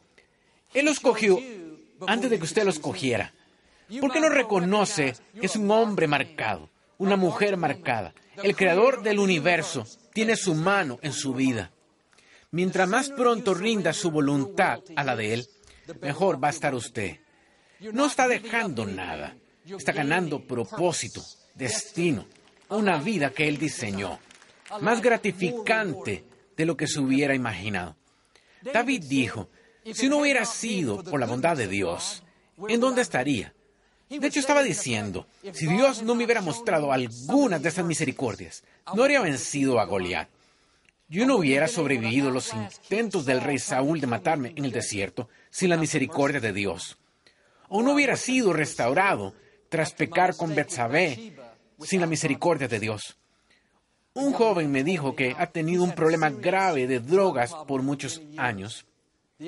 Él 0.74 0.86
lo 0.86 0.92
escogió 0.92 1.40
antes 2.08 2.30
de 2.30 2.38
que 2.38 2.46
usted 2.46 2.64
lo 2.64 2.70
escogiera. 2.70 3.34
¿Por 4.00 4.12
qué 4.12 4.22
no 4.22 4.30
reconoce 4.30 5.16
que 5.38 5.48
es 5.48 5.56
un 5.56 5.70
hombre 5.72 6.08
marcado, 6.08 6.70
una 6.98 7.18
mujer 7.18 7.58
marcada? 7.58 8.14
El 8.42 8.56
creador 8.56 9.02
del 9.02 9.20
universo 9.20 9.86
tiene 10.14 10.36
su 10.38 10.56
mano 10.56 11.00
en 11.02 11.12
su 11.12 11.34
vida. 11.34 11.72
Mientras 12.52 12.88
más 12.88 13.10
pronto 13.10 13.54
rinda 13.54 13.94
su 13.94 14.12
voluntad 14.12 14.80
a 14.96 15.04
la 15.04 15.16
de 15.16 15.34
Él, 15.34 15.48
mejor 16.00 16.44
va 16.44 16.48
a 16.48 16.52
estar 16.52 16.74
usted. 16.74 17.18
No 17.80 18.06
está 18.06 18.28
dejando 18.28 18.86
nada, 18.86 19.36
está 19.66 19.92
ganando 19.92 20.46
propósito, 20.46 21.24
destino, 21.56 22.28
una 22.70 22.98
vida 22.98 23.32
que 23.32 23.48
Él 23.48 23.58
diseñó, 23.58 24.20
más 24.82 25.02
gratificante 25.02 26.24
de 26.56 26.66
lo 26.66 26.78
que 26.78 26.88
se 26.88 27.00
hubiera 27.00 27.34
imaginado. 27.34 27.96
David 28.62 29.06
dijo, 29.08 29.50
si 29.94 30.08
no 30.08 30.20
hubiera 30.20 30.46
sido 30.46 31.04
por 31.04 31.20
la 31.20 31.26
bondad 31.26 31.58
de 31.58 31.68
Dios, 31.68 32.24
¿en 32.68 32.80
dónde 32.80 33.02
estaría? 33.02 33.54
De 34.10 34.28
hecho, 34.28 34.42
estaba 34.42 34.62
diciendo, 34.62 35.26
si 35.54 35.68
Dios 35.68 36.04
no 36.04 36.16
me 36.16 36.26
hubiera 36.26 36.42
mostrado 36.42 36.92
algunas 36.92 37.62
de 37.62 37.70
esas 37.70 37.86
misericordias, 37.86 38.64
no 38.94 39.04
habría 39.04 39.22
vencido 39.22 39.80
a 39.80 39.86
Goliat. 39.86 40.28
Yo 41.08 41.26
no 41.26 41.38
hubiera 41.38 41.68
sobrevivido 41.68 42.30
los 42.30 42.54
intentos 42.54 43.26
del 43.26 43.42
rey 43.42 43.58
Saúl 43.58 44.00
de 44.00 44.08
matarme 44.08 44.54
en 44.56 44.66
el 44.66 44.72
desierto 44.72 45.30
sin 45.52 45.70
la 45.70 45.78
misericordia 45.78 46.40
de 46.40 46.54
Dios. 46.54 46.98
O 47.70 47.84
no 47.84 47.94
hubiera 47.94 48.16
sido 48.16 48.52
restaurado 48.52 49.36
tras 49.70 49.94
pecar 49.94 50.36
con 50.36 50.56
Betsabé 50.56 51.34
sin 51.84 52.02
la 52.02 52.08
misericordia 52.08 52.68
de 52.68 52.80
Dios. 52.80 53.18
Un 54.16 54.34
joven 54.34 54.72
me 54.72 54.84
dijo 54.84 55.16
que 55.16 55.36
ha 55.38 55.46
tenido 55.46 55.84
un 55.84 55.94
problema 55.94 56.32
grave 56.32 56.88
de 56.88 57.00
drogas 57.00 57.54
por 57.68 57.84
muchos 57.84 58.22
años 58.38 58.86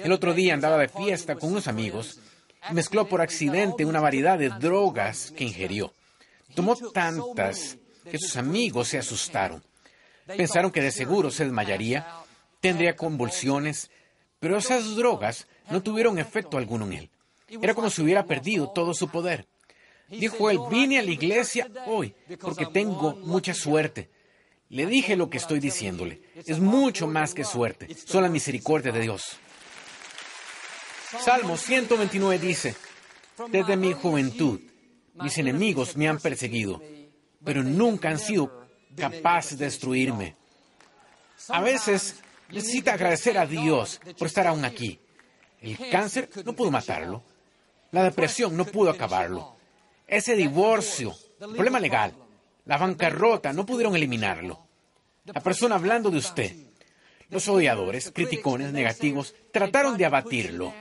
el 0.01 0.12
otro 0.12 0.33
día 0.33 0.55
andaba 0.55 0.79
de 0.79 0.88
fiesta 0.88 1.36
con 1.36 1.51
unos 1.51 1.67
amigos 1.67 2.19
y 2.67 2.74
mezcló 2.74 3.07
por 3.07 3.22
accidente 3.22 3.86
una 3.86 4.00
variedad 4.00 4.39
de 4.39 4.50
drogas 4.50 5.31
que 5.38 5.43
ingirió. 5.43 5.93
Tomó 6.55 6.75
tantas 6.75 7.77
que 8.10 8.17
sus 8.17 8.36
amigos 8.36 8.88
se 8.88 8.98
asustaron. 8.98 9.63
Pensaron 10.25 10.72
que 10.72 10.81
de 10.81 10.91
seguro 10.91 11.29
se 11.29 11.43
desmayaría, 11.43 12.07
tendría 12.60 12.95
convulsiones, 12.95 13.91
pero 14.39 14.57
esas 14.57 14.95
drogas 14.95 15.45
no 15.70 15.82
tuvieron 15.82 16.20
efecto 16.20 16.58
alguno 16.58 16.86
en 16.86 16.93
él. 16.93 17.10
Era 17.62 17.74
como 17.74 17.89
si 17.89 18.01
hubiera 18.01 18.25
perdido 18.25 18.70
todo 18.70 18.93
su 18.93 19.10
poder. 19.10 19.48
Dijo 20.10 20.50
él, 20.50 20.60
vine 20.70 21.00
a 21.00 21.01
la 21.01 21.12
iglesia 21.12 21.70
hoy 21.88 22.13
porque 22.39 22.65
tengo 22.67 23.15
mucha 23.15 23.53
suerte. 23.53 24.10
Le 24.70 24.86
dije 24.86 25.15
lo 25.15 25.29
que 25.29 25.38
estoy 25.38 25.60
diciéndole. 25.60 26.22
Es 26.36 26.60
mucho 26.60 27.08
más 27.08 27.34
que 27.34 27.43
suerte. 27.43 27.93
Son 27.96 28.24
la 28.24 28.29
misericordia 28.29 28.91
de 28.91 29.01
Dios. 29.01 29.38
Salmo 31.20 31.58
129 31.58 32.39
dice, 32.39 32.75
desde 33.50 33.77
mi 33.77 33.93
juventud 33.93 34.60
mis 35.22 35.38
enemigos 35.38 35.96
me 35.96 36.08
han 36.08 36.20
perseguido, 36.20 36.82
pero 37.43 37.62
nunca 37.63 38.10
han 38.10 38.17
sido 38.17 38.67
capaces 38.98 39.58
de 39.58 39.65
destruirme. 39.65 40.36
A 41.50 41.62
veces 41.62 42.15
necesita 42.50 42.93
agradecer 42.93 43.38
a 43.38 43.46
Dios 43.46 44.00
por 44.17 44.27
estar 44.27 44.48
aún 44.48 44.65
aquí. 44.65 45.00
El 45.63 45.89
cáncer 45.89 46.29
no 46.46 46.53
pudo 46.53 46.70
matarlo. 46.70 47.24
La 47.91 48.03
depresión 48.03 48.55
no 48.55 48.65
pudo 48.65 48.89
acabarlo. 48.89 49.55
Ese 50.08 50.36
divorcio, 50.36 51.15
el 51.39 51.55
problema 51.55 51.79
legal, 51.79 52.13
la 52.65 52.77
bancarrota 52.77 53.53
no 53.53 53.65
pudieron 53.65 53.96
eliminarlo. 53.96 54.67
La 55.25 55.41
persona 55.41 55.75
hablando 55.75 56.12
de 56.12 56.17
usted, 56.17 56.55
los 57.29 57.48
odiadores, 57.48 58.12
criticones, 58.13 58.72
negativos, 58.74 59.34
trataron 59.51 59.98
de 59.98 60.05
abatirlo 60.05 60.74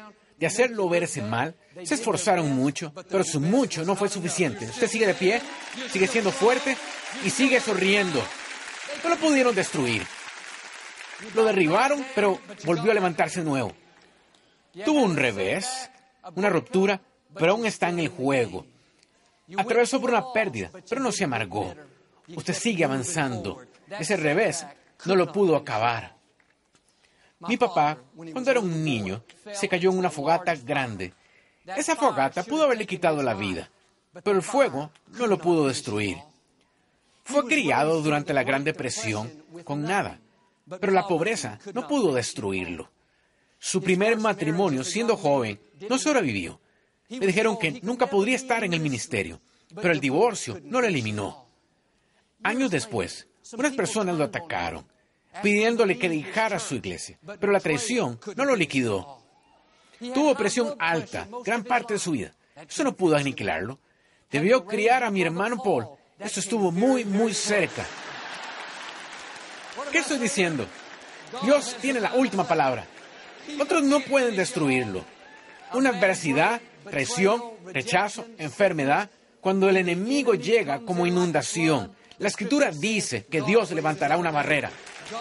de 0.43 0.49
hacerlo 0.49 0.89
verse 0.89 1.23
mal. 1.23 1.55
Se 1.85 1.95
esforzaron 1.95 2.51
mucho, 2.51 2.93
pero 3.09 3.23
su 3.23 3.41
mucho 3.41 3.85
no 3.85 3.95
fue 3.95 4.09
suficiente. 4.09 4.65
Usted 4.65 4.89
sigue 4.89 5.07
de 5.07 5.15
pie, 5.15 5.41
sigue 5.89 6.09
siendo 6.09 6.33
fuerte 6.33 6.77
y 7.25 7.31
sigue 7.31 7.61
sonriendo. 7.61 8.21
No 9.05 9.11
lo 9.11 9.17
pudieron 9.19 9.55
destruir. 9.55 10.05
Lo 11.37 11.45
derribaron, 11.45 12.05
pero 12.17 12.41
volvió 12.65 12.91
a 12.91 12.95
levantarse 12.95 13.39
de 13.39 13.47
nuevo. 13.47 13.73
Tuvo 14.85 15.03
un 15.03 15.17
revés, 15.17 15.91
una 16.35 16.49
ruptura, 16.49 17.01
pero 17.35 17.53
aún 17.53 17.67
está 17.67 17.89
en 17.89 17.99
el 17.99 18.09
juego. 18.09 18.67
Atravesó 19.57 20.01
por 20.01 20.11
una 20.11 20.33
pérdida, 20.33 20.71
pero 20.89 21.01
no 21.01 21.13
se 21.13 21.25
amargó. 21.25 21.75
Usted 22.29 22.55
sigue 22.55 22.85
avanzando. 22.85 23.63
Ese 23.99 24.17
revés 24.17 24.67
no 25.05 25.15
lo 25.17 25.31
pudo 25.31 25.57
acabar. 25.57 26.17
Mi 27.41 27.57
papá, 27.57 27.99
cuando 28.15 28.51
era 28.51 28.61
un 28.61 28.85
niño, 28.85 29.25
se 29.53 29.69
cayó 29.69 29.91
en 29.91 29.99
una 29.99 30.11
fogata 30.11 30.55
grande. 30.55 31.13
Esa 31.67 31.97
fogata 31.97 32.45
pudo 32.45 32.65
haberle 32.65 32.87
quitado 32.87 33.23
la 33.23 33.35
vida, 33.35 33.69
pero 34.23 34.37
el 34.37 34.43
fuego 34.43 34.91
no 35.09 35.27
lo 35.27 35.39
pudo 35.39 35.69
destruir. 35.69 36.19
Fue 37.25 37.45
criado 37.47 38.01
durante 38.01 38.33
la 38.33 38.43
Gran 38.43 38.65
Depresión 38.65 39.31
con 39.65 39.83
nada, 39.83 40.19
pero 40.81 40.93
la 40.93 41.07
pobreza 41.07 41.59
no 41.75 41.87
pudo 41.87 42.15
destruirlo. 42.15 42.89
Su 43.65 43.81
primer 43.81 44.17
matrimonio, 44.17 44.83
siendo 44.83 45.17
joven, 45.17 45.61
no 45.89 45.97
sobrevivió. 45.97 46.61
Le 47.09 47.29
dijeron 47.29 47.57
que 47.57 47.79
nunca 47.83 48.09
podría 48.09 48.35
estar 48.35 48.65
en 48.65 48.73
el 48.73 48.81
ministerio, 48.81 49.41
pero 49.77 49.93
el 49.93 50.01
divorcio 50.01 50.61
no 50.65 50.81
lo 50.81 50.89
eliminó. 50.89 51.47
Años 52.43 52.73
después, 52.73 53.29
unas 53.57 53.73
personas 53.75 54.19
lo 54.19 54.25
atacaron 54.25 54.85
pidiéndole 55.45 55.97
que 55.97 56.09
dejara 56.09 56.59
su 56.59 56.75
iglesia. 56.75 57.17
Pero 57.39 57.53
la 57.53 57.61
traición 57.61 58.19
no 58.35 58.45
lo 58.45 58.57
liquidó. 58.57 59.23
Tuvo 60.13 60.35
presión 60.35 60.75
alta 60.81 61.29
gran 61.45 61.63
parte 61.63 61.95
de 61.95 62.01
su 62.01 62.11
vida. 62.11 62.35
Eso 62.69 62.83
no 62.83 62.97
pudo 62.97 63.15
aniquilarlo. 63.15 63.79
Debió 64.29 64.67
criar 64.67 65.05
a 65.05 65.11
mi 65.13 65.23
hermano 65.23 65.63
Paul. 65.63 65.87
Eso 66.19 66.41
estuvo 66.41 66.73
muy, 66.73 67.05
muy 67.05 67.33
cerca. 67.33 67.87
¿Qué 69.93 69.99
estoy 69.99 70.19
diciendo? 70.19 70.67
Dios 71.45 71.77
tiene 71.81 72.01
la 72.01 72.15
última 72.15 72.47
palabra. 72.47 72.89
Otros 73.61 73.83
no 73.83 74.01
pueden 74.01 74.37
destruirlo. 74.37 75.05
Una 75.73 75.91
adversidad, 75.91 76.61
traición, 76.89 77.43
rechazo, 77.67 78.27
enfermedad, 78.39 79.11
cuando 79.41 79.69
el 79.69 79.77
enemigo 79.77 80.35
llega 80.35 80.81
como 80.81 81.07
inundación. 81.07 81.93
La 82.19 82.29
escritura 82.29 82.71
dice 82.71 83.27
que 83.27 83.43
Dios 83.43 83.71
levantará 83.73 84.17
una 84.17 84.31
barrera. 84.31 84.71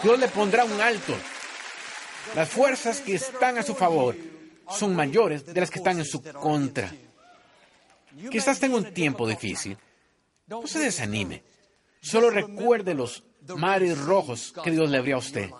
Dios 0.02 0.18
le 0.18 0.28
pondrá 0.28 0.64
un 0.64 0.80
alto. 0.80 1.14
Las 2.36 2.48
fuerzas 2.48 3.00
que 3.00 3.14
están 3.14 3.58
a 3.58 3.62
su 3.62 3.74
favor 3.74 4.16
son 4.70 4.94
mayores 4.94 5.44
de 5.44 5.60
las 5.60 5.70
que 5.70 5.78
están 5.78 5.98
en 5.98 6.04
su 6.04 6.22
contra. 6.22 6.92
Quizás 8.30 8.60
tenga 8.60 8.76
un 8.76 8.92
tiempo 8.92 9.26
difícil. 9.26 9.76
No 10.46 10.66
se 10.66 10.78
desanime. 10.78 11.42
Solo 12.00 12.30
recuerde 12.30 12.94
los 12.94 13.24
mares 13.56 13.98
rojos 13.98 14.52
que 14.62 14.70
Dios 14.70 14.90
le 14.90 14.98
abrió 14.98 15.16
a 15.16 15.18
usted. 15.18 15.50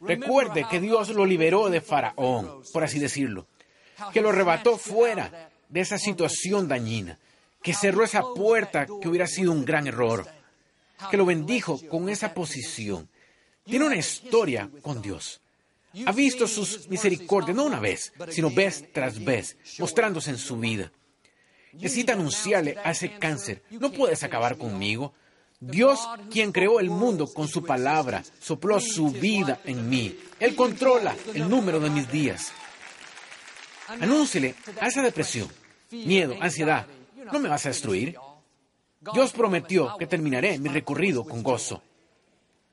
Recuerde 0.00 0.66
que 0.70 0.80
Dios 0.80 1.08
lo 1.10 1.24
liberó 1.24 1.70
de 1.70 1.80
Faraón, 1.80 2.62
por 2.72 2.84
así 2.84 2.98
decirlo, 2.98 3.46
que 4.12 4.20
lo 4.20 4.28
arrebató 4.28 4.76
fuera 4.76 5.50
de 5.68 5.80
esa 5.80 5.98
situación 5.98 6.68
dañina, 6.68 7.18
que 7.62 7.74
cerró 7.74 8.04
esa 8.04 8.22
puerta 8.22 8.86
que 8.86 9.08
hubiera 9.08 9.26
sido 9.26 9.52
un 9.52 9.64
gran 9.64 9.86
error, 9.86 10.26
que 11.10 11.16
lo 11.16 11.24
bendijo 11.24 11.80
con 11.88 12.08
esa 12.08 12.34
posición, 12.34 13.08
tiene 13.64 13.86
una 13.86 13.96
historia 13.96 14.70
con 14.82 15.02
Dios. 15.02 15.40
Ha 16.04 16.12
visto 16.12 16.46
sus 16.46 16.88
misericordias 16.88 17.56
no 17.56 17.64
una 17.64 17.80
vez, 17.80 18.12
sino 18.28 18.50
vez 18.50 18.92
tras 18.92 19.24
vez, 19.24 19.56
mostrándose 19.78 20.30
en 20.30 20.38
su 20.38 20.58
vida. 20.58 20.92
Necesita 21.72 22.12
anunciarle 22.12 22.76
a 22.84 22.90
ese 22.90 23.18
cáncer, 23.18 23.62
no 23.70 23.90
puedes 23.90 24.22
acabar 24.22 24.56
conmigo, 24.56 25.14
Dios, 25.60 26.00
quien 26.30 26.52
creó 26.52 26.80
el 26.80 26.90
mundo 26.90 27.32
con 27.32 27.48
su 27.48 27.64
palabra, 27.64 28.22
sopló 28.40 28.78
su 28.80 29.10
vida 29.10 29.60
en 29.64 29.88
mí. 29.88 30.18
Él 30.38 30.54
controla 30.54 31.16
el 31.34 31.48
número 31.48 31.80
de 31.80 31.90
mis 31.90 32.10
días. 32.10 32.52
Anúncele 33.88 34.54
a 34.80 34.88
esa 34.88 35.02
depresión, 35.02 35.48
miedo, 35.90 36.36
ansiedad, 36.40 36.86
no 37.32 37.38
me 37.38 37.48
vas 37.48 37.64
a 37.66 37.70
destruir. 37.70 38.16
Dios 39.12 39.32
prometió 39.32 39.96
que 39.98 40.06
terminaré 40.06 40.58
mi 40.58 40.68
recorrido 40.68 41.24
con 41.24 41.42
gozo. 41.42 41.82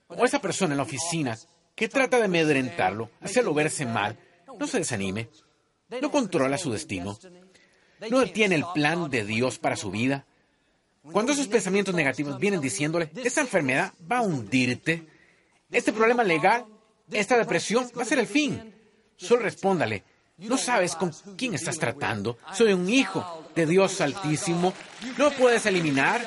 O 0.07 0.25
esa 0.25 0.39
persona 0.39 0.73
en 0.73 0.77
la 0.77 0.83
oficina 0.83 1.37
que 1.75 1.87
trata 1.87 2.17
de 2.17 2.25
amedrentarlo, 2.25 3.09
hacerlo 3.21 3.53
verse 3.53 3.85
mal, 3.85 4.17
no 4.59 4.67
se 4.67 4.79
desanime. 4.79 5.29
No 6.01 6.11
controla 6.11 6.57
su 6.57 6.71
destino. 6.71 7.17
No 8.09 8.25
tiene 8.25 8.55
el 8.55 8.65
plan 8.73 9.09
de 9.09 9.25
Dios 9.25 9.59
para 9.59 9.75
su 9.75 9.91
vida. 9.91 10.25
Cuando 11.11 11.33
esos 11.33 11.47
pensamientos 11.47 11.93
negativos 11.93 12.39
vienen 12.39 12.61
diciéndole, 12.61 13.11
esta 13.23 13.41
enfermedad 13.41 13.93
va 14.09 14.19
a 14.19 14.21
hundirte, 14.21 15.05
este 15.69 15.91
problema 15.91 16.23
legal, 16.23 16.65
esta 17.11 17.37
depresión 17.37 17.89
va 17.97 18.03
a 18.03 18.05
ser 18.05 18.19
el 18.19 18.27
fin, 18.27 18.73
solo 19.17 19.41
respóndale, 19.41 20.03
no 20.37 20.57
sabes 20.57 20.95
con 20.95 21.11
quién 21.37 21.53
estás 21.53 21.77
tratando, 21.77 22.37
soy 22.53 22.73
un 22.73 22.89
hijo 22.89 23.49
de 23.53 23.65
Dios 23.65 23.99
altísimo, 24.01 24.73
no 25.17 25.31
puedes 25.31 25.65
eliminar. 25.65 26.25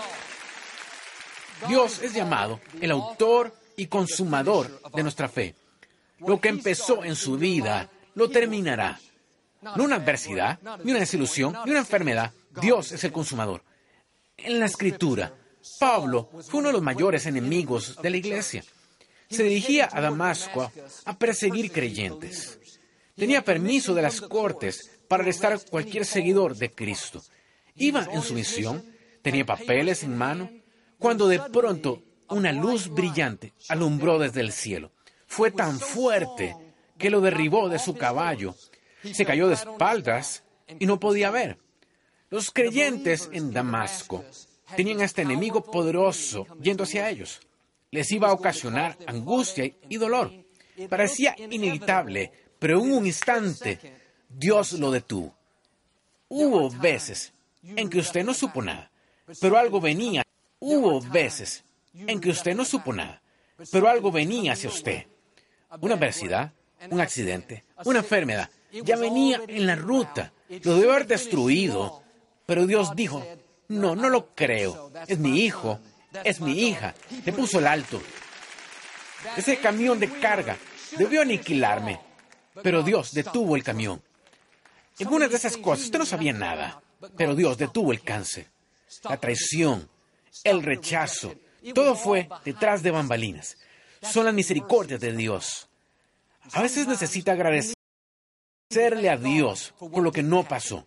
Dios 1.68 2.02
es 2.02 2.12
llamado 2.12 2.60
el 2.80 2.90
autor 2.90 3.54
y 3.76 3.86
consumador 3.86 4.80
de 4.94 5.02
nuestra 5.02 5.28
fe. 5.28 5.54
Lo 6.18 6.40
que 6.40 6.48
empezó 6.48 7.02
en 7.02 7.16
su 7.16 7.36
vida 7.36 7.90
lo 8.14 8.28
terminará. 8.28 9.00
No 9.74 9.84
una 9.84 9.96
adversidad, 9.96 10.58
ni 10.84 10.92
una 10.92 11.00
desilusión, 11.00 11.56
ni 11.64 11.70
una 11.70 11.80
enfermedad. 11.80 12.32
Dios 12.60 12.92
es 12.92 13.02
el 13.04 13.12
consumador. 13.12 13.62
En 14.38 14.60
la 14.60 14.66
escritura, 14.66 15.34
Pablo 15.80 16.28
fue 16.48 16.60
uno 16.60 16.68
de 16.68 16.74
los 16.74 16.82
mayores 16.82 17.26
enemigos 17.26 17.96
de 18.02 18.10
la 18.10 18.16
iglesia. 18.16 18.62
Se 19.28 19.42
dirigía 19.42 19.88
a 19.90 20.00
Damasco 20.00 20.70
a 21.04 21.18
perseguir 21.18 21.72
creyentes. 21.72 22.58
Tenía 23.16 23.42
permiso 23.42 23.94
de 23.94 24.02
las 24.02 24.20
cortes 24.20 24.90
para 25.08 25.22
arrestar 25.22 25.54
a 25.54 25.58
cualquier 25.58 26.04
seguidor 26.04 26.56
de 26.56 26.70
Cristo. 26.70 27.22
Iba 27.74 28.06
en 28.12 28.22
su 28.22 28.34
misión, 28.34 28.84
tenía 29.22 29.44
papeles 29.44 30.02
en 30.02 30.16
mano, 30.16 30.50
cuando 30.98 31.28
de 31.28 31.40
pronto 31.40 32.02
una 32.28 32.52
luz 32.52 32.88
brillante 32.88 33.52
alumbró 33.68 34.18
desde 34.18 34.40
el 34.40 34.52
cielo. 34.52 34.92
Fue 35.26 35.50
tan 35.50 35.80
fuerte 35.80 36.54
que 36.98 37.10
lo 37.10 37.20
derribó 37.20 37.68
de 37.68 37.78
su 37.78 37.96
caballo. 37.96 38.54
Se 39.12 39.24
cayó 39.24 39.48
de 39.48 39.54
espaldas 39.54 40.44
y 40.78 40.86
no 40.86 41.00
podía 41.00 41.30
ver. 41.30 41.58
Los 42.28 42.50
creyentes 42.50 43.28
en 43.32 43.52
Damasco 43.52 44.24
tenían 44.74 45.00
a 45.00 45.04
este 45.04 45.22
enemigo 45.22 45.62
poderoso 45.62 46.46
yendo 46.60 46.82
hacia 46.84 47.08
ellos. 47.08 47.40
Les 47.90 48.10
iba 48.10 48.28
a 48.28 48.32
ocasionar 48.32 48.98
angustia 49.06 49.70
y 49.88 49.96
dolor. 49.96 50.32
Parecía 50.88 51.36
inevitable, 51.38 52.32
pero 52.58 52.80
en 52.80 52.92
un 52.92 53.06
instante 53.06 53.78
Dios 54.28 54.72
lo 54.72 54.90
detuvo. 54.90 55.36
Hubo 56.28 56.68
veces 56.70 57.32
en 57.62 57.88
que 57.88 58.00
usted 58.00 58.24
no 58.24 58.34
supo 58.34 58.60
nada, 58.60 58.90
pero 59.40 59.56
algo 59.56 59.80
venía. 59.80 60.24
Hubo 60.58 61.00
veces 61.00 61.64
en 61.94 62.20
que 62.20 62.30
usted 62.30 62.56
no 62.56 62.64
supo 62.64 62.92
nada, 62.92 63.22
pero 63.70 63.88
algo 63.88 64.10
venía 64.10 64.54
hacia 64.54 64.68
usted. 64.68 65.06
Una 65.80 65.94
adversidad, 65.94 66.52
un 66.90 67.00
accidente, 67.00 67.64
una 67.84 68.00
enfermedad, 68.00 68.50
ya 68.72 68.96
venía 68.96 69.40
en 69.46 69.66
la 69.66 69.76
ruta. 69.76 70.32
Lo 70.62 70.76
debe 70.76 70.92
haber 70.92 71.06
destruido, 71.06 72.02
pero 72.46 72.66
Dios 72.66 72.94
dijo, 72.94 73.24
no, 73.68 73.96
no 73.96 74.08
lo 74.08 74.34
creo. 74.34 74.92
Es 75.06 75.18
mi 75.18 75.40
hijo, 75.40 75.80
es 76.24 76.40
mi 76.40 76.68
hija. 76.68 76.94
Le 77.24 77.32
puso 77.32 77.58
el 77.58 77.66
alto. 77.66 78.00
Ese 79.36 79.58
camión 79.58 79.98
de 79.98 80.08
carga 80.08 80.56
debió 80.96 81.22
aniquilarme, 81.22 82.00
pero 82.62 82.82
Dios 82.82 83.12
detuvo 83.12 83.56
el 83.56 83.64
camión. 83.64 84.00
En 84.98 85.08
una 85.08 85.28
de 85.28 85.36
esas 85.36 85.56
cosas 85.56 85.86
usted 85.86 85.98
no 85.98 86.06
sabía 86.06 86.32
nada, 86.32 86.80
pero 87.16 87.34
Dios 87.34 87.58
detuvo 87.58 87.92
el 87.92 88.02
cáncer, 88.02 88.48
la 89.04 89.18
traición, 89.18 89.90
el 90.44 90.62
rechazo, 90.62 91.34
todo 91.74 91.96
fue 91.96 92.28
detrás 92.44 92.82
de 92.82 92.92
bambalinas. 92.92 93.58
Son 94.00 94.24
las 94.24 94.34
misericordias 94.34 95.00
de 95.00 95.12
Dios. 95.12 95.68
A 96.52 96.62
veces 96.62 96.86
necesita 96.86 97.32
agradecerle 97.32 97.74
a 99.10 99.16
Dios 99.16 99.74
por 99.78 100.02
lo 100.02 100.12
que 100.12 100.22
no 100.22 100.44
pasó. 100.44 100.86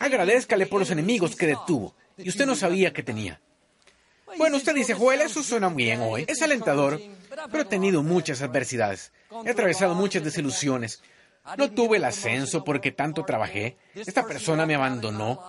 Agradezcale 0.00 0.66
por 0.66 0.80
los 0.80 0.90
enemigos 0.90 1.36
que 1.36 1.46
detuvo 1.46 1.94
y 2.16 2.28
usted 2.28 2.46
no 2.46 2.56
sabía 2.56 2.92
que 2.92 3.02
tenía. 3.02 3.40
Bueno, 4.38 4.56
usted 4.56 4.74
dice, 4.74 4.94
Joel, 4.94 5.20
eso 5.20 5.42
suena 5.42 5.68
muy 5.68 5.84
bien 5.84 6.00
hoy. 6.00 6.24
Es 6.26 6.40
alentador, 6.40 7.00
pero 7.50 7.62
he 7.62 7.66
tenido 7.66 8.02
muchas 8.02 8.40
adversidades. 8.40 9.12
He 9.44 9.50
atravesado 9.50 9.94
muchas 9.94 10.24
desilusiones. 10.24 11.02
No 11.58 11.70
tuve 11.70 11.98
el 11.98 12.04
ascenso 12.04 12.64
porque 12.64 12.92
tanto 12.92 13.24
trabajé. 13.24 13.76
Esta 13.94 14.26
persona 14.26 14.64
me 14.64 14.74
abandonó. 14.74 15.42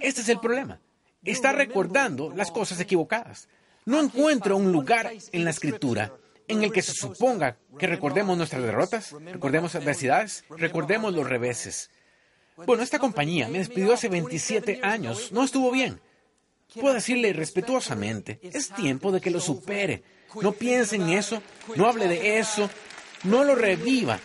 Este 0.00 0.22
es 0.22 0.28
el 0.28 0.40
problema. 0.40 0.80
Está 1.22 1.52
recordando 1.52 2.32
las 2.34 2.50
cosas 2.50 2.80
equivocadas. 2.80 3.48
No 3.84 4.00
encuentro 4.00 4.56
un 4.56 4.72
lugar 4.72 5.12
en 5.30 5.44
la 5.44 5.50
escritura 5.50 6.12
en 6.48 6.64
el 6.64 6.72
que 6.72 6.82
se 6.82 6.92
suponga 6.92 7.58
que 7.78 7.86
recordemos 7.86 8.36
nuestras 8.36 8.62
derrotas, 8.62 9.12
recordemos 9.24 9.76
adversidades, 9.76 10.44
recordemos 10.50 11.14
los 11.14 11.28
reveses. 11.28 11.90
Bueno, 12.66 12.82
esta 12.82 12.98
compañía 12.98 13.48
me 13.48 13.58
despidió 13.58 13.92
hace 13.92 14.08
27 14.08 14.80
años, 14.82 15.32
no 15.32 15.44
estuvo 15.44 15.70
bien. 15.70 16.00
Puedo 16.80 16.94
decirle 16.94 17.32
respetuosamente, 17.32 18.40
es 18.42 18.70
tiempo 18.70 19.12
de 19.12 19.20
que 19.20 19.30
lo 19.30 19.40
supere. 19.40 20.02
No 20.40 20.52
piense 20.52 20.96
en 20.96 21.10
eso, 21.10 21.42
no 21.76 21.86
hable 21.86 22.08
de 22.08 22.38
eso, 22.38 22.70
no 23.24 23.44
lo 23.44 23.54
reviva. 23.54 24.18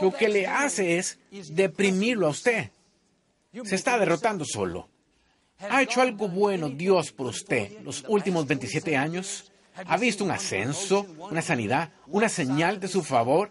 Lo 0.00 0.12
que 0.12 0.28
le 0.28 0.46
hace 0.46 0.98
es 0.98 1.18
deprimirlo 1.30 2.26
a 2.26 2.30
usted. 2.30 2.70
Se 3.64 3.74
está 3.74 3.98
derrotando 3.98 4.44
solo. 4.44 4.88
¿Ha 5.60 5.82
hecho 5.82 6.00
algo 6.00 6.28
bueno 6.28 6.68
Dios 6.68 7.12
por 7.12 7.26
usted 7.26 7.80
los 7.82 8.04
últimos 8.08 8.46
27 8.46 8.96
años? 8.96 9.50
¿Ha 9.74 9.96
visto 9.96 10.24
un 10.24 10.30
ascenso, 10.30 11.06
una 11.18 11.42
sanidad, 11.42 11.90
una 12.06 12.28
señal 12.28 12.80
de 12.80 12.88
su 12.88 13.02
favor? 13.02 13.50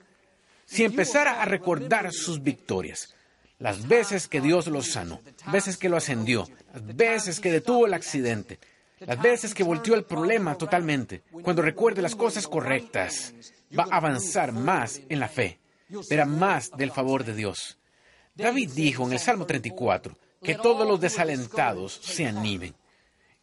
Si 0.66 0.84
empezara 0.84 1.42
a 1.42 1.46
recordar 1.46 2.12
sus 2.12 2.42
victorias, 2.42 3.14
las 3.60 3.88
veces 3.88 4.28
que 4.28 4.42
Dios 4.42 4.68
lo 4.68 4.82
sanó, 4.82 5.22
veces 5.52 5.78
que 5.78 5.90
lo 5.90 5.98
ascendió, 5.98 6.48
las 6.74 6.96
veces 6.96 7.40
que 7.40 7.52
detuvo 7.52 7.86
el 7.86 7.94
accidente, 7.94 8.60
las 9.00 9.22
veces 9.22 9.54
que 9.54 9.64
volteó 9.64 9.96
el 9.96 10.04
problema 10.06 10.56
totalmente, 10.56 11.24
cuando 11.44 11.62
recuerde 11.62 12.02
las 12.02 12.16
cosas 12.16 12.48
correctas, 12.48 13.34
va 13.78 13.88
a 13.90 13.98
avanzar 13.98 14.52
más 14.52 15.02
en 15.10 15.20
la 15.20 15.28
fe, 15.28 15.60
verá 16.10 16.26
más 16.26 16.72
del 16.72 16.92
favor 16.92 17.24
de 17.24 17.36
Dios. 17.36 17.78
David 18.36 18.72
dijo 18.74 19.06
en 19.06 19.14
el 19.14 19.20
Salmo 19.20 19.46
34, 19.46 20.16
que 20.42 20.56
todos 20.56 20.88
los 20.88 21.00
desalentados 21.00 22.00
se 22.04 22.26
animen. 22.26 22.76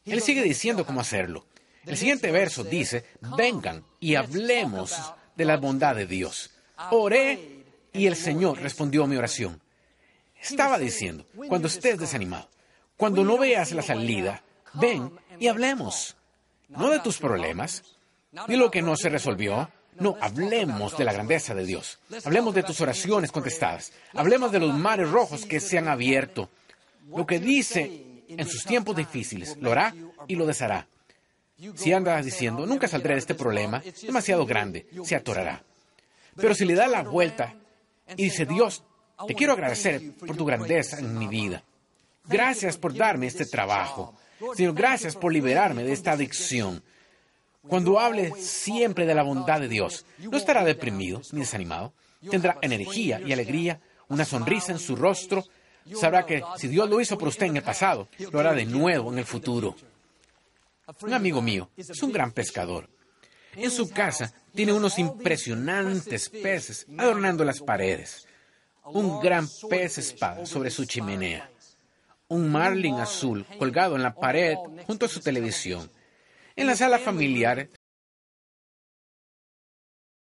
Él 0.05 0.21
sigue 0.21 0.43
diciendo 0.43 0.87
cómo 0.87 1.01
hacerlo. 1.01 1.47
El 1.87 1.97
siguiente 1.97 2.31
verso 2.31 2.65
dice, 2.65 3.05
vengan 3.37 3.85
y 4.01 4.15
hablemos 4.15 4.95
de 5.37 5.45
la 5.45 5.57
bondad 5.57 5.97
de 5.97 6.07
Dios. 6.07 6.51
Oré 6.91 7.65
y 7.93 8.07
el 8.07 8.17
Señor 8.17 8.61
respondió 8.61 9.05
a 9.05 9.07
mi 9.07 9.17
oración. 9.17 9.61
Estaba 10.51 10.79
diciendo, 10.79 11.27
cuando 11.49 11.69
estés 11.69 11.99
desanimado, 11.99 12.49
cuando 12.97 13.25
no 13.25 13.39
veas 13.39 13.73
la 13.73 13.83
salida, 13.83 14.43
ven 14.75 15.13
y 15.39 15.49
hablemos. 15.49 16.17
No 16.69 16.91
de 16.91 17.01
tus 17.01 17.19
problemas, 17.19 17.83
ni 18.49 18.57
lo 18.57 18.71
que 18.71 18.83
no 18.83 18.97
se 18.97 19.09
resolvió. 19.09 19.71
No, 19.97 20.17
hablemos 20.21 20.97
de 20.97 21.05
la 21.05 21.13
grandeza 21.13 21.55
de 21.55 21.65
Dios. 21.65 22.01
Hablemos 22.25 22.55
de 22.55 22.65
tus 22.65 22.81
oraciones 22.81 23.31
contestadas. 23.31 23.93
Hablemos 24.13 24.51
de 24.51 24.59
los 24.59 24.75
mares 24.75 25.11
rojos 25.11 25.47
que 25.47 25.61
se 25.61 25.79
han 25.79 25.89
abierto 25.89 26.51
lo 27.09 27.27
que 27.27 27.39
dice 27.39 28.23
en 28.29 28.47
sus 28.47 28.65
tiempos 28.65 28.97
difíciles, 28.97 29.57
lo 29.61 29.73
hará 29.73 29.95
y 30.27 30.37
lo 30.37 30.47
deshará. 30.47 30.87
Si 31.75 31.93
anda 31.93 32.21
diciendo, 32.21 32.67
nunca 32.67 32.89
saldré 32.89 33.15
de 33.15 33.21
este 33.21 33.35
problema, 33.35 33.83
demasiado 34.03 34.45
grande, 34.47 34.87
se 35.05 35.15
atorará. 35.15 35.63
Pero 36.37 36.55
si 36.55 36.65
le 36.65 36.75
da 36.75 36.89
la 36.89 37.03
vuelta 37.03 37.55
y 38.17 38.25
dice, 38.25 38.47
Dios, 38.47 38.83
te 39.27 39.35
quiero 39.35 39.53
agradecer 39.53 40.13
por 40.19 40.37
tu 40.37 40.45
grandeza 40.45 40.99
en 40.99 41.19
mi 41.19 41.27
vida. 41.27 41.63
Gracias 42.27 42.77
por 42.77 42.95
darme 42.95 43.27
este 43.27 43.47
trabajo. 43.47 44.15
Señor, 44.55 44.75
gracias 44.75 45.15
por 45.15 45.33
liberarme 45.33 45.85
de 45.85 45.93
esta 45.93 46.13
adicción. 46.13 46.83
Cuando 47.67 47.99
hable 47.99 48.33
siempre 48.37 49.07
de 49.07 49.15
la 49.15 49.23
bondad 49.23 49.61
de 49.61 49.69
Dios, 49.69 50.05
no 50.19 50.37
estará 50.37 50.65
deprimido 50.65 51.23
ni 51.33 51.41
desanimado. 51.41 51.93
Tendrá 52.31 52.59
energía 52.61 53.21
y 53.21 53.33
alegría, 53.33 53.81
una 54.09 54.25
sonrisa 54.25 54.73
en 54.73 54.79
su 54.79 54.97
rostro 54.97 55.45
sabrá 55.93 56.25
que 56.25 56.43
si 56.57 56.69
Dios 56.69 56.89
lo 56.89 57.01
hizo 57.01 57.19
por 57.19 57.29
usted 57.29 57.47
en 57.47 57.57
el 57.59 57.63
pasado, 57.63 58.09
lo 58.33 58.41
hará 58.41 58.55
de 58.55 58.65
nuevo 58.65 59.13
en 59.13 59.19
el 59.19 59.25
futuro. 59.25 59.77
Un 61.03 61.13
amigo 61.13 61.43
mío 61.43 61.71
es 61.77 62.03
un 62.03 62.13
gran 62.13 62.33
pescador. 62.33 62.89
En 63.57 63.71
su 63.71 63.89
casa 63.91 64.33
tiene 64.55 64.73
unos 64.73 64.99
impresionantes 64.99 66.29
peces 66.29 66.87
adornando 66.99 67.45
las 67.45 67.61
paredes. 67.61 68.24
Un 68.85 69.21
gran 69.21 69.49
pez 69.71 69.99
espada 69.99 70.45
sobre 70.45 70.71
su 70.71 70.85
chimenea. 70.85 71.51
Un 72.29 72.51
marlin 72.51 72.97
azul 72.97 73.47
colgado 73.59 73.97
en 73.97 74.03
la 74.03 74.15
pared 74.15 74.57
junto 74.87 75.07
a 75.07 75.09
su 75.09 75.21
televisión. 75.21 75.91
En 76.55 76.67
la 76.67 76.77
sala 76.77 76.99
familiar 76.99 77.69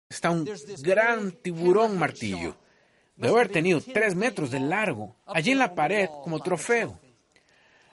está 0.08 0.30
un 0.30 0.48
gran 0.82 1.32
tiburón 1.32 1.98
martillo. 1.98 2.56
Debe 3.16 3.34
haber 3.34 3.48
tenido 3.48 3.80
tres 3.80 4.14
metros 4.14 4.50
de 4.50 4.60
largo, 4.60 5.16
allí 5.26 5.52
en 5.52 5.58
la 5.58 5.74
pared 5.74 6.08
como 6.22 6.40
trofeo. 6.40 6.98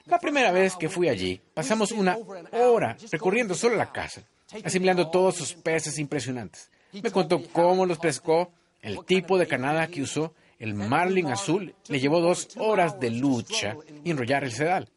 La 0.04 0.18
primera 0.18 0.52
vez 0.52 0.74
que 0.76 0.88
fui 0.88 1.08
allí, 1.08 1.40
pasamos 1.54 1.92
una 1.92 2.16
hora 2.52 2.96
recorriendo 3.10 3.54
solo 3.54 3.76
la 3.76 3.92
casa, 3.92 4.22
asimilando 4.64 5.10
todos 5.10 5.36
sus 5.36 5.54
peces 5.54 5.98
impresionantes. 5.98 6.70
Me 6.92 7.10
contó 7.10 7.42
cómo 7.52 7.84
los 7.84 7.98
pescó, 7.98 8.52
el 8.80 9.04
tipo 9.04 9.38
de 9.38 9.46
canada 9.46 9.86
que 9.86 10.02
usó, 10.02 10.34
el 10.58 10.74
marlin 10.74 11.28
azul, 11.28 11.74
le 11.88 12.00
llevó 12.00 12.20
dos 12.20 12.48
horas 12.56 12.98
de 12.98 13.10
lucha 13.10 13.76
y 14.04 14.10
enrollar 14.10 14.44
el 14.44 14.52
sedal. 14.52 14.88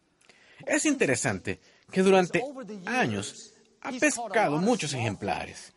Es 0.65 0.85
interesante 0.85 1.59
que 1.91 2.01
durante 2.01 2.43
años 2.85 3.53
ha 3.81 3.91
pescado 3.91 4.57
muchos 4.57 4.93
ejemplares. 4.93 5.73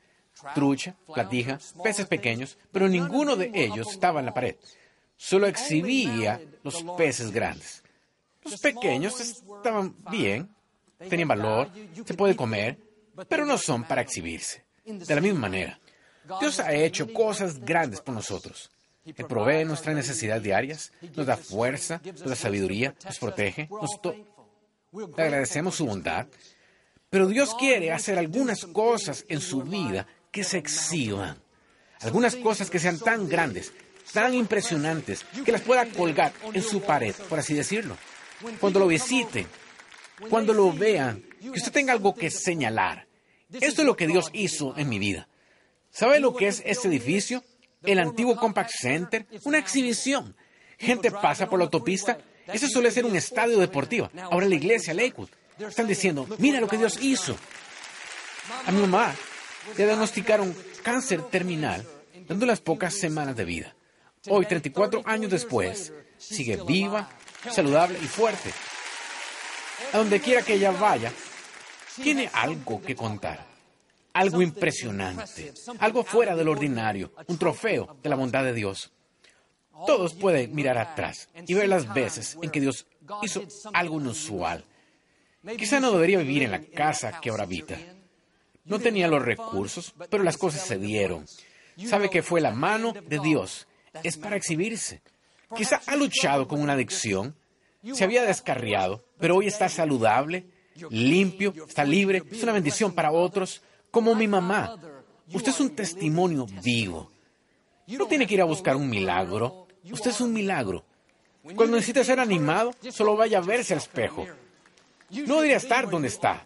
Trucha, 0.54 0.94
platija, 1.06 1.58
peces 1.82 2.06
pequeños, 2.06 2.58
pero 2.70 2.88
ninguno 2.88 3.36
de 3.36 3.50
ellos 3.54 3.92
estaba 3.92 4.20
en 4.20 4.26
la 4.26 4.34
pared. 4.34 4.56
Solo 5.16 5.46
exhibía 5.46 6.40
los 6.62 6.82
peces 6.96 7.30
grandes. 7.30 7.82
Los 8.42 8.60
pequeños 8.60 9.20
estaban 9.20 9.96
bien, 10.10 10.50
tenían 11.08 11.28
valor, 11.28 11.70
se 12.04 12.14
puede 12.14 12.36
comer, 12.36 12.78
pero 13.28 13.46
no 13.46 13.56
son 13.56 13.84
para 13.84 14.02
exhibirse. 14.02 14.64
De 14.84 15.14
la 15.14 15.20
misma 15.20 15.40
manera, 15.40 15.80
Dios 16.40 16.60
ha 16.60 16.74
hecho 16.74 17.10
cosas 17.12 17.58
grandes 17.58 18.00
por 18.00 18.14
nosotros. 18.14 18.70
Él 19.04 19.26
provee 19.26 19.64
nuestras 19.64 19.94
necesidades 19.94 20.42
diarias, 20.42 20.92
nos 21.14 21.26
da 21.26 21.36
fuerza, 21.36 22.00
nos 22.04 22.24
da 22.24 22.36
sabiduría, 22.36 22.94
nos 23.04 23.18
protege, 23.18 23.68
nos 23.70 24.00
le 25.16 25.22
agradecemos 25.22 25.74
su 25.74 25.86
bondad. 25.86 26.26
Pero 27.10 27.26
Dios 27.28 27.54
quiere 27.54 27.92
hacer 27.92 28.18
algunas 28.18 28.64
cosas 28.66 29.24
en 29.28 29.40
su 29.40 29.62
vida 29.62 30.06
que 30.30 30.42
se 30.42 30.58
exhiban. 30.58 31.36
Algunas 32.00 32.36
cosas 32.36 32.70
que 32.70 32.78
sean 32.78 32.98
tan 32.98 33.28
grandes, 33.28 33.72
tan 34.12 34.34
impresionantes, 34.34 35.24
que 35.44 35.52
las 35.52 35.60
pueda 35.60 35.86
colgar 35.86 36.32
en 36.52 36.62
su 36.62 36.80
pared, 36.80 37.14
por 37.28 37.38
así 37.38 37.54
decirlo. 37.54 37.96
Cuando 38.60 38.80
lo 38.80 38.86
visiten, 38.88 39.46
cuando 40.28 40.52
lo 40.52 40.72
vean, 40.72 41.22
que 41.40 41.50
usted 41.50 41.72
tenga 41.72 41.92
algo 41.92 42.14
que 42.14 42.30
señalar. 42.30 43.06
Esto 43.52 43.82
es 43.82 43.86
lo 43.86 43.96
que 43.96 44.06
Dios 44.06 44.30
hizo 44.32 44.76
en 44.76 44.88
mi 44.88 44.98
vida. 44.98 45.28
¿Sabe 45.90 46.18
lo 46.18 46.34
que 46.34 46.48
es 46.48 46.62
este 46.66 46.88
edificio? 46.88 47.44
El 47.86 47.98
antiguo 47.98 48.36
Compact 48.36 48.70
Center, 48.70 49.26
una 49.44 49.58
exhibición. 49.58 50.34
Gente 50.78 51.10
pasa 51.10 51.48
por 51.48 51.58
la 51.58 51.66
autopista. 51.66 52.18
Eso 52.46 52.68
suele 52.68 52.90
ser 52.90 53.04
un 53.04 53.16
estadio 53.16 53.58
deportivo. 53.58 54.10
Ahora 54.30 54.46
la 54.46 54.54
iglesia, 54.54 54.94
Lakewood, 54.94 55.28
están 55.58 55.86
diciendo, 55.86 56.26
mira 56.38 56.60
lo 56.60 56.68
que 56.68 56.78
Dios 56.78 56.98
hizo. 57.00 57.36
A 58.66 58.72
mi 58.72 58.80
mamá 58.80 59.14
le 59.76 59.86
diagnosticaron 59.86 60.54
cáncer 60.82 61.22
terminal, 61.22 61.86
dando 62.26 62.46
las 62.46 62.60
pocas 62.60 62.94
semanas 62.94 63.36
de 63.36 63.44
vida. 63.44 63.74
Hoy, 64.28 64.46
34 64.46 65.02
años 65.04 65.30
después, 65.30 65.92
sigue 66.18 66.58
viva, 66.66 67.08
saludable 67.50 67.98
y 68.02 68.06
fuerte. 68.06 68.50
A 69.92 69.98
donde 69.98 70.20
quiera 70.20 70.42
que 70.42 70.54
ella 70.54 70.70
vaya, 70.70 71.12
tiene 72.02 72.30
algo 72.32 72.80
que 72.82 72.94
contar. 72.94 73.53
Algo 74.14 74.42
impresionante, 74.42 75.52
algo 75.80 76.04
fuera 76.04 76.36
del 76.36 76.48
ordinario, 76.48 77.12
un 77.26 77.36
trofeo 77.36 77.98
de 78.00 78.08
la 78.08 78.14
bondad 78.16 78.44
de 78.44 78.54
Dios. 78.54 78.92
Todos 79.86 80.14
pueden 80.14 80.54
mirar 80.54 80.78
atrás 80.78 81.28
y 81.46 81.52
ver 81.52 81.68
las 81.68 81.92
veces 81.92 82.38
en 82.40 82.50
que 82.50 82.60
Dios 82.60 82.86
hizo 83.22 83.42
algo 83.72 84.00
inusual. 84.00 84.64
Quizá 85.58 85.80
no 85.80 85.90
debería 85.90 86.18
vivir 86.18 86.44
en 86.44 86.52
la 86.52 86.62
casa 86.62 87.20
que 87.20 87.30
ahora 87.30 87.42
habita. 87.42 87.76
No 88.64 88.78
tenía 88.78 89.08
los 89.08 89.22
recursos, 89.22 89.92
pero 90.08 90.22
las 90.22 90.38
cosas 90.38 90.64
se 90.64 90.78
dieron. 90.78 91.26
Sabe 91.84 92.08
que 92.08 92.22
fue 92.22 92.40
la 92.40 92.52
mano 92.52 92.92
de 92.92 93.18
Dios. 93.18 93.66
Es 94.04 94.16
para 94.16 94.36
exhibirse. 94.36 95.02
Quizá 95.56 95.80
ha 95.86 95.96
luchado 95.96 96.46
con 96.46 96.60
una 96.60 96.74
adicción, 96.74 97.36
se 97.92 98.04
había 98.04 98.22
descarriado, 98.24 99.04
pero 99.18 99.36
hoy 99.36 99.48
está 99.48 99.68
saludable, 99.68 100.46
limpio, 100.88 101.52
está 101.66 101.84
libre, 101.84 102.22
es 102.30 102.42
una 102.42 102.52
bendición 102.52 102.92
para 102.92 103.10
otros 103.10 103.62
como 103.94 104.14
mi 104.16 104.26
mamá. 104.26 104.76
Usted 105.32 105.52
es 105.52 105.60
un 105.60 105.70
testimonio 105.70 106.46
vivo. 106.62 107.10
No 107.86 108.06
tiene 108.06 108.26
que 108.26 108.34
ir 108.34 108.40
a 108.40 108.44
buscar 108.44 108.74
un 108.74 108.90
milagro. 108.90 109.68
Usted 109.84 110.10
es 110.10 110.20
un 110.20 110.32
milagro. 110.32 110.84
Cuando 111.42 111.76
necesite 111.76 112.04
ser 112.04 112.18
animado, 112.18 112.74
solo 112.90 113.16
vaya 113.16 113.38
a 113.38 113.40
verse 113.40 113.72
al 113.72 113.78
espejo. 113.78 114.26
No 115.10 115.36
debería 115.36 115.58
estar 115.58 115.88
donde 115.88 116.08
está. 116.08 116.44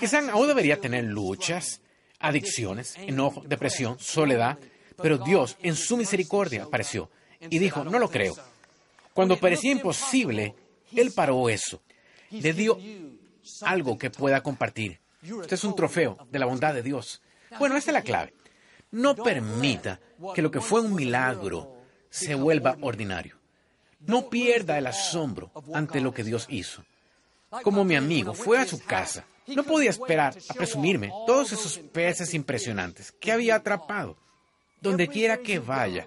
Quizá 0.00 0.18
aún 0.32 0.48
debería 0.48 0.80
tener 0.80 1.04
luchas, 1.04 1.80
adicciones, 2.18 2.96
enojo, 2.96 3.42
depresión, 3.46 3.96
soledad, 4.00 4.58
pero 4.96 5.18
Dios 5.18 5.56
en 5.62 5.76
su 5.76 5.96
misericordia 5.96 6.64
apareció 6.64 7.08
y 7.38 7.58
dijo, 7.58 7.84
no 7.84 7.98
lo 7.98 8.10
creo. 8.10 8.34
Cuando 9.12 9.38
parecía 9.38 9.70
imposible, 9.70 10.56
Él 10.96 11.12
paró 11.12 11.48
eso. 11.48 11.82
Le 12.30 12.52
dio 12.52 12.78
algo 13.62 13.96
que 13.96 14.10
pueda 14.10 14.42
compartir. 14.42 15.03
Usted 15.32 15.54
es 15.54 15.64
un 15.64 15.74
trofeo 15.74 16.18
de 16.30 16.38
la 16.38 16.46
bondad 16.46 16.74
de 16.74 16.82
Dios. 16.82 17.22
Bueno, 17.58 17.76
esta 17.76 17.90
es 17.90 17.94
la 17.94 18.02
clave. 18.02 18.34
No 18.90 19.14
permita 19.14 19.98
que 20.34 20.42
lo 20.42 20.50
que 20.50 20.60
fue 20.60 20.80
un 20.80 20.94
milagro 20.94 21.76
se 22.10 22.34
vuelva 22.34 22.76
ordinario. 22.82 23.36
No 24.00 24.28
pierda 24.28 24.76
el 24.76 24.86
asombro 24.86 25.50
ante 25.72 26.00
lo 26.00 26.12
que 26.12 26.24
Dios 26.24 26.46
hizo. 26.50 26.84
Como 27.62 27.84
mi 27.84 27.96
amigo 27.96 28.34
fue 28.34 28.58
a 28.58 28.66
su 28.66 28.78
casa, 28.80 29.24
no 29.46 29.64
podía 29.64 29.90
esperar 29.90 30.36
a 30.48 30.54
presumirme 30.54 31.10
todos 31.26 31.52
esos 31.52 31.78
peces 31.78 32.34
impresionantes 32.34 33.12
que 33.12 33.32
había 33.32 33.56
atrapado. 33.56 34.16
Donde 34.80 35.08
quiera 35.08 35.38
que 35.38 35.58
vaya, 35.58 36.06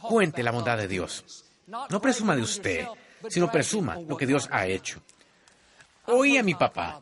cuente 0.00 0.42
la 0.42 0.50
bondad 0.50 0.76
de 0.76 0.88
Dios. 0.88 1.44
No 1.66 2.00
presuma 2.00 2.34
de 2.34 2.42
usted, 2.42 2.86
sino 3.28 3.50
presuma 3.50 3.96
lo 4.00 4.16
que 4.16 4.26
Dios 4.26 4.48
ha 4.50 4.66
hecho. 4.66 5.00
Oí 6.06 6.36
a 6.36 6.42
mi 6.42 6.54
papá 6.54 7.00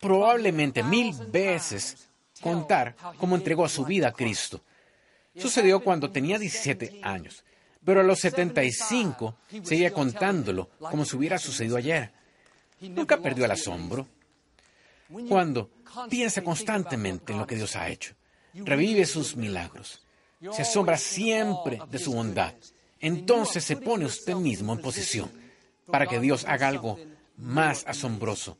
probablemente 0.00 0.82
mil 0.82 1.14
veces 1.28 2.08
contar 2.40 2.96
cómo 3.18 3.36
entregó 3.36 3.68
su 3.68 3.84
vida 3.84 4.08
a 4.08 4.12
Cristo. 4.12 4.62
Sucedió 5.36 5.80
cuando 5.80 6.10
tenía 6.10 6.38
17 6.38 7.00
años, 7.02 7.44
pero 7.84 8.00
a 8.00 8.02
los 8.04 8.18
75 8.20 9.36
seguía 9.62 9.92
contándolo 9.92 10.70
como 10.78 11.04
si 11.04 11.16
hubiera 11.16 11.38
sucedido 11.38 11.76
ayer. 11.76 12.12
Nunca 12.80 13.18
perdió 13.18 13.44
el 13.44 13.50
asombro. 13.50 14.08
Cuando 15.28 15.70
piensa 16.08 16.42
constantemente 16.42 17.32
en 17.32 17.38
lo 17.38 17.46
que 17.46 17.56
Dios 17.56 17.76
ha 17.76 17.88
hecho, 17.88 18.14
revive 18.54 19.04
sus 19.04 19.36
milagros, 19.36 20.02
se 20.52 20.62
asombra 20.62 20.96
siempre 20.96 21.78
de 21.90 21.98
su 21.98 22.12
bondad, 22.12 22.54
entonces 23.00 23.64
se 23.64 23.76
pone 23.76 24.06
usted 24.06 24.34
mismo 24.34 24.72
en 24.72 24.80
posición 24.80 25.30
para 25.86 26.06
que 26.06 26.20
Dios 26.20 26.44
haga 26.46 26.68
algo 26.68 26.98
más 27.36 27.84
asombroso 27.86 28.56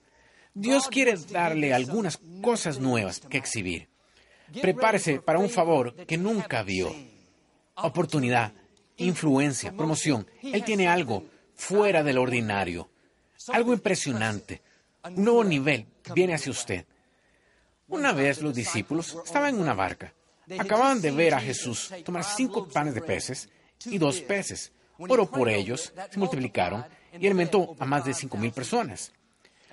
Dios 0.61 0.88
quiere 0.88 1.14
darle 1.31 1.73
algunas 1.73 2.20
cosas 2.42 2.79
nuevas 2.79 3.20
que 3.20 3.38
exhibir. 3.38 3.88
Prepárese 4.61 5.20
para 5.20 5.38
un 5.38 5.49
favor 5.49 5.94
que 6.07 6.18
nunca 6.18 6.62
vio. 6.62 6.94
Oportunidad, 7.77 8.53
influencia, 8.99 9.73
promoción. 9.73 10.27
Él 10.42 10.62
tiene 10.62 10.87
algo 10.87 11.25
fuera 11.55 12.03
del 12.03 12.18
ordinario, 12.18 12.90
algo 13.49 13.73
impresionante. 13.73 14.61
Un 15.05 15.25
nuevo 15.25 15.44
nivel 15.44 15.87
viene 16.14 16.35
hacia 16.35 16.53
usted. 16.53 16.85
Una 17.88 18.12
vez 18.12 18.42
los 18.42 18.55
discípulos 18.55 19.16
estaban 19.25 19.55
en 19.55 19.62
una 19.62 19.73
barca. 19.73 20.12
Acababan 20.59 21.01
de 21.01 21.11
ver 21.11 21.33
a 21.33 21.40
Jesús 21.40 21.90
tomar 22.05 22.23
cinco 22.23 22.68
panes 22.68 22.94
de 22.94 23.01
peces 23.01 23.49
y 23.87 23.96
dos 23.96 24.20
peces. 24.20 24.73
Oró 24.99 25.31
por 25.31 25.49
ellos, 25.49 25.94
se 26.11 26.18
multiplicaron 26.18 26.85
y 27.18 27.27
alimentó 27.27 27.75
a 27.79 27.87
más 27.87 28.05
de 28.05 28.12
cinco 28.12 28.37
mil 28.37 28.53
personas. 28.53 29.11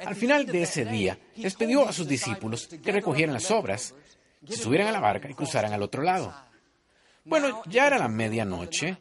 Al 0.06 0.16
final 0.16 0.46
de 0.46 0.62
ese 0.62 0.86
día, 0.86 1.18
les 1.36 1.56
pidió 1.56 1.88
a 1.88 1.94
sus 1.94 2.08
discípulos 2.08 2.68
que 2.68 2.92
recogieran 2.92 3.34
las 3.34 3.50
obras, 3.52 3.96
se 4.48 4.56
subieran 4.56 4.88
a 4.88 4.92
la 4.92 5.00
barca 5.00 5.30
y 5.30 5.34
cruzaran 5.34 5.74
al 5.74 5.82
otro 5.82 6.04
lado. 6.04 6.34
Bueno, 7.26 7.62
ya 7.66 7.88
era 7.88 7.98
la 7.98 8.08
medianoche, 8.08 8.98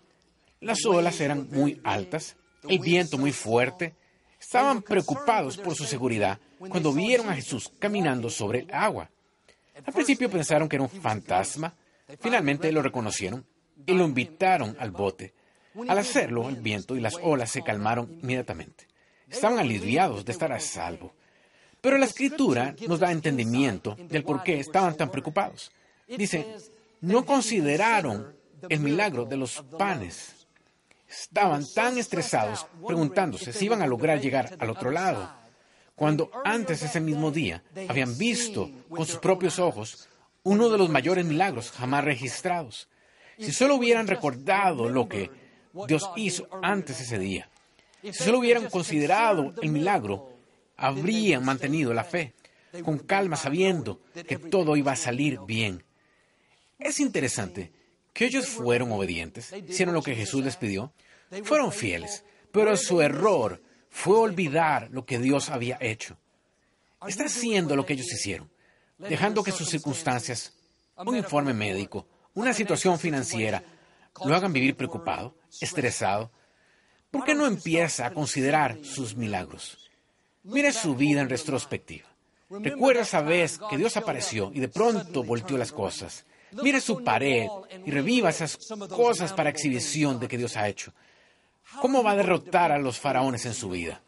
las 0.61 0.85
olas 0.87 1.21
eran 1.21 1.49
muy 1.51 1.81
altas, 1.85 2.37
el 2.69 2.79
viento 2.79 3.19
muy 3.19 3.33
fuerte, 3.33 3.95
estaban 4.41 4.83
preocupados 4.83 5.57
por 5.57 5.75
su 5.75 5.85
seguridad 5.85 6.39
cuando 6.59 6.93
vieron 6.93 7.29
a 7.29 7.35
Jesús 7.35 7.71
caminando 7.79 8.31
sobre 8.31 8.61
el 8.61 8.73
agua. 8.73 9.11
Al 9.85 9.93
principio 9.93 10.31
pensaron 10.31 10.69
que 10.69 10.77
era 10.77 10.83
un 10.83 10.91
fantasma, 10.91 11.75
finalmente 12.19 12.73
lo 12.73 12.83
reconocieron 12.83 13.47
y 13.87 13.93
lo 13.93 14.05
invitaron 14.05 14.77
al 14.81 14.91
bote. 14.91 15.35
Al 15.87 15.99
hacerlo, 15.99 16.49
el 16.49 16.57
viento 16.57 16.97
y 16.97 17.01
las 17.01 17.17
olas 17.23 17.51
se 17.51 17.63
calmaron 17.63 18.19
inmediatamente. 18.23 18.87
Estaban 19.31 19.59
aliviados 19.59 20.25
de 20.25 20.33
estar 20.33 20.53
a 20.53 20.61
salvo. 20.61 21.13
Pero 21.81 21.99
la 21.99 22.07
escritura 22.07 22.75
nos 22.87 23.01
da 23.01 23.13
entendimiento 23.13 23.97
del 24.09 24.25
por 24.25 24.43
qué 24.43 24.61
estaban 24.61 24.97
tan 24.97 25.11
preocupados. 25.11 25.71
Dice, 26.09 26.47
no 27.01 27.25
consideraron 27.25 28.35
el 28.69 28.81
milagro 28.81 29.25
de 29.25 29.37
los 29.37 29.63
panes. 29.79 30.47
Estaban 31.09 31.65
tan 31.75 31.99
estresados 31.99 32.67
preguntándose 32.85 33.53
si 33.53 33.67
iban 33.67 33.83
a 33.83 33.87
lograr 33.87 34.21
llegar 34.21 34.57
al 34.59 34.71
otro 34.71 34.91
lado. 34.91 35.31
cuando 35.97 36.31
antes 36.45 36.83
ese 36.83 37.01
mismo 37.01 37.31
día 37.31 37.63
habían 37.89 38.19
visto 38.19 38.71
con 38.91 39.07
sus 39.07 39.17
propios 39.17 39.59
ojos 39.59 40.09
uno 40.43 40.69
de 40.69 40.79
los 40.79 40.91
mayores 40.91 41.25
milagros 41.25 41.73
jamás 41.73 42.05
registrados. 42.05 42.89
Si 43.39 43.51
solo 43.51 43.77
hubieran 43.77 44.07
recordado 44.07 44.89
lo 44.89 45.09
que 45.09 45.31
Dios 45.89 46.09
hizo 46.17 46.49
antes 46.63 47.01
ese 47.01 47.19
día, 47.19 47.49
si 48.13 48.25
solo 48.25 48.39
hubieran 48.39 48.69
considerado 48.69 49.55
el 49.63 49.71
milagro, 49.71 50.33
habrían 50.77 51.45
mantenido 51.45 51.93
la 51.95 52.05
fe, 52.05 52.35
con 52.85 52.99
calma 52.99 53.37
sabiendo 53.37 54.03
que 54.27 54.37
todo 54.39 54.77
iba 54.77 54.93
a 54.93 54.97
salir 54.97 55.39
bien. 55.47 55.85
Es 56.79 57.01
interesante 57.01 57.73
que 58.13 58.27
ellos 58.27 58.47
fueron 58.47 58.93
obedientes, 58.93 59.53
hicieron 59.53 59.95
lo 59.95 60.03
que 60.03 60.15
Jesús 60.15 60.45
les 60.45 60.57
pidió, 60.57 60.93
fueron 61.43 61.73
fieles, 61.73 62.25
pero 62.53 62.77
su 62.77 63.01
error 63.01 63.63
fue 63.91 64.19
olvidar 64.19 64.89
lo 64.91 65.05
que 65.05 65.19
Dios 65.19 65.51
había 65.51 65.79
hecho. 65.81 66.17
Está 67.07 67.25
haciendo 67.25 67.77
lo 67.77 67.87
que 67.87 67.95
ellos 67.95 68.13
hicieron, 68.13 68.51
dejando 68.99 69.43
que 69.43 69.53
sus 69.53 69.69
circunstancias, 69.69 70.53
un 70.97 71.17
informe 71.17 71.53
médico, 71.53 72.07
una 72.35 72.53
situación 72.53 72.99
financiera, 72.99 73.63
lo 74.25 74.35
hagan 74.35 74.53
vivir 74.53 74.77
preocupado, 74.77 75.35
estresado. 75.61 76.31
¿Por 77.11 77.25
qué 77.25 77.35
no 77.35 77.47
empieza 77.47 78.07
a 78.07 78.13
considerar 78.13 78.79
sus 78.83 79.17
milagros? 79.17 79.91
Mire 80.45 80.73
su 80.73 80.95
vida 80.95 81.21
en 81.21 81.29
retrospectiva. 81.29 82.07
Recuerda 82.49 83.03
esa 83.03 83.23
vez 83.23 83.59
que 83.71 83.77
Dios 83.77 83.97
apareció 83.97 84.53
y 84.55 84.61
de 84.61 84.69
pronto 84.69 85.25
volteó 85.25 85.59
las 85.59 85.73
cosas. 85.73 86.25
Mire 86.53 86.81
su 86.81 87.03
pared 87.03 87.49
y 87.85 87.91
reviva 87.91 88.31
esas 88.31 88.57
cosas 88.89 89.33
para 89.33 89.51
exhibición 89.51 90.21
de 90.21 90.29
que 90.29 90.39
Dios 90.39 90.57
ha 90.57 90.69
hecho. 90.69 90.93
¿Cómo 91.81 92.03
va 92.03 92.13
a 92.13 92.17
derrotar 92.17 92.71
a 92.71 92.79
los 92.79 93.01
faraones 93.01 93.45
en 93.47 93.55
su 93.55 93.71
vida? 93.71 94.01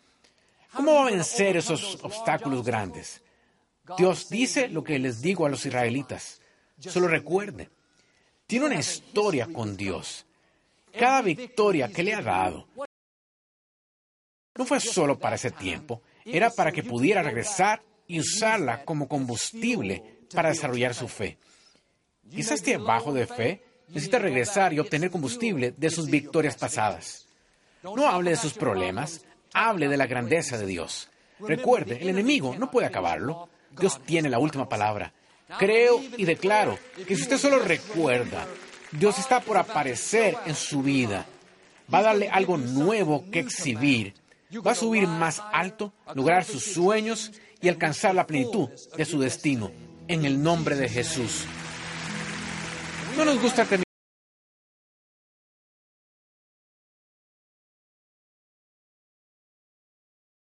¿Cómo 0.72 0.94
va 0.94 1.02
a 1.02 1.10
vencer 1.10 1.56
esos 1.56 1.98
obstáculos 2.02 2.64
grandes? 2.64 3.22
Dios 3.96 4.28
dice 4.28 4.68
lo 4.68 4.84
que 4.84 4.98
les 4.98 5.20
digo 5.20 5.46
a 5.46 5.48
los 5.48 5.66
israelitas. 5.66 6.40
Solo 6.78 7.08
recuerde, 7.08 7.68
tiene 8.46 8.66
una 8.66 8.78
historia 8.78 9.48
con 9.52 9.76
Dios. 9.76 10.24
Cada 10.96 11.22
victoria 11.22 11.88
que 11.88 12.04
le 12.04 12.14
ha 12.14 12.22
dado 12.22 12.68
no 14.58 14.64
fue 14.64 14.80
solo 14.80 15.18
para 15.18 15.36
ese 15.36 15.52
tiempo, 15.52 16.02
era 16.24 16.50
para 16.50 16.72
que 16.72 16.82
pudiera 16.82 17.22
regresar 17.22 17.80
y 18.06 18.20
usarla 18.20 18.84
como 18.84 19.08
combustible 19.08 20.18
para 20.34 20.50
desarrollar 20.50 20.94
su 20.94 21.08
fe. 21.08 21.38
Quizás 22.28 22.56
esté 22.56 22.76
bajo 22.76 23.12
de 23.12 23.26
fe, 23.26 23.62
necesita 23.88 24.18
regresar 24.18 24.72
y 24.72 24.80
obtener 24.80 25.10
combustible 25.10 25.72
de 25.76 25.90
sus 25.90 26.10
victorias 26.10 26.56
pasadas. 26.56 27.26
No 27.82 28.08
hable 28.08 28.30
de 28.30 28.36
sus 28.36 28.52
problemas, 28.52 29.24
hable 29.54 29.88
de 29.88 29.96
la 29.96 30.06
grandeza 30.06 30.58
de 30.58 30.66
Dios. 30.66 31.08
Recuerde, 31.38 31.98
el 32.02 32.08
enemigo 32.08 32.54
no 32.58 32.70
puede 32.70 32.86
acabarlo. 32.86 33.48
Dios 33.78 34.00
tiene 34.04 34.28
la 34.28 34.38
última 34.40 34.68
palabra. 34.68 35.12
Creo 35.58 36.02
y 36.16 36.24
declaro 36.24 36.78
que 37.06 37.16
si 37.16 37.22
usted 37.22 37.38
solo 37.38 37.60
recuerda, 37.60 38.46
Dios 38.90 39.18
está 39.18 39.40
por 39.40 39.56
aparecer 39.56 40.36
en 40.46 40.54
su 40.54 40.82
vida. 40.82 41.26
Va 41.92 41.98
a 41.98 42.02
darle 42.02 42.28
algo 42.28 42.58
nuevo 42.58 43.24
que 43.30 43.38
exhibir. 43.38 44.14
Va 44.66 44.72
a 44.72 44.74
subir 44.74 45.06
más 45.06 45.42
alto, 45.52 45.92
lograr 46.14 46.44
sus 46.44 46.62
sueños 46.62 47.32
y 47.60 47.68
alcanzar 47.68 48.14
la 48.14 48.26
plenitud 48.26 48.68
de 48.96 49.04
su 49.04 49.20
destino. 49.20 49.70
En 50.08 50.24
el 50.24 50.42
nombre 50.42 50.76
de 50.76 50.88
Jesús. 50.88 51.44
No 53.16 53.24
nos 53.24 53.40
gusta 53.42 53.64
terminar 53.64 53.87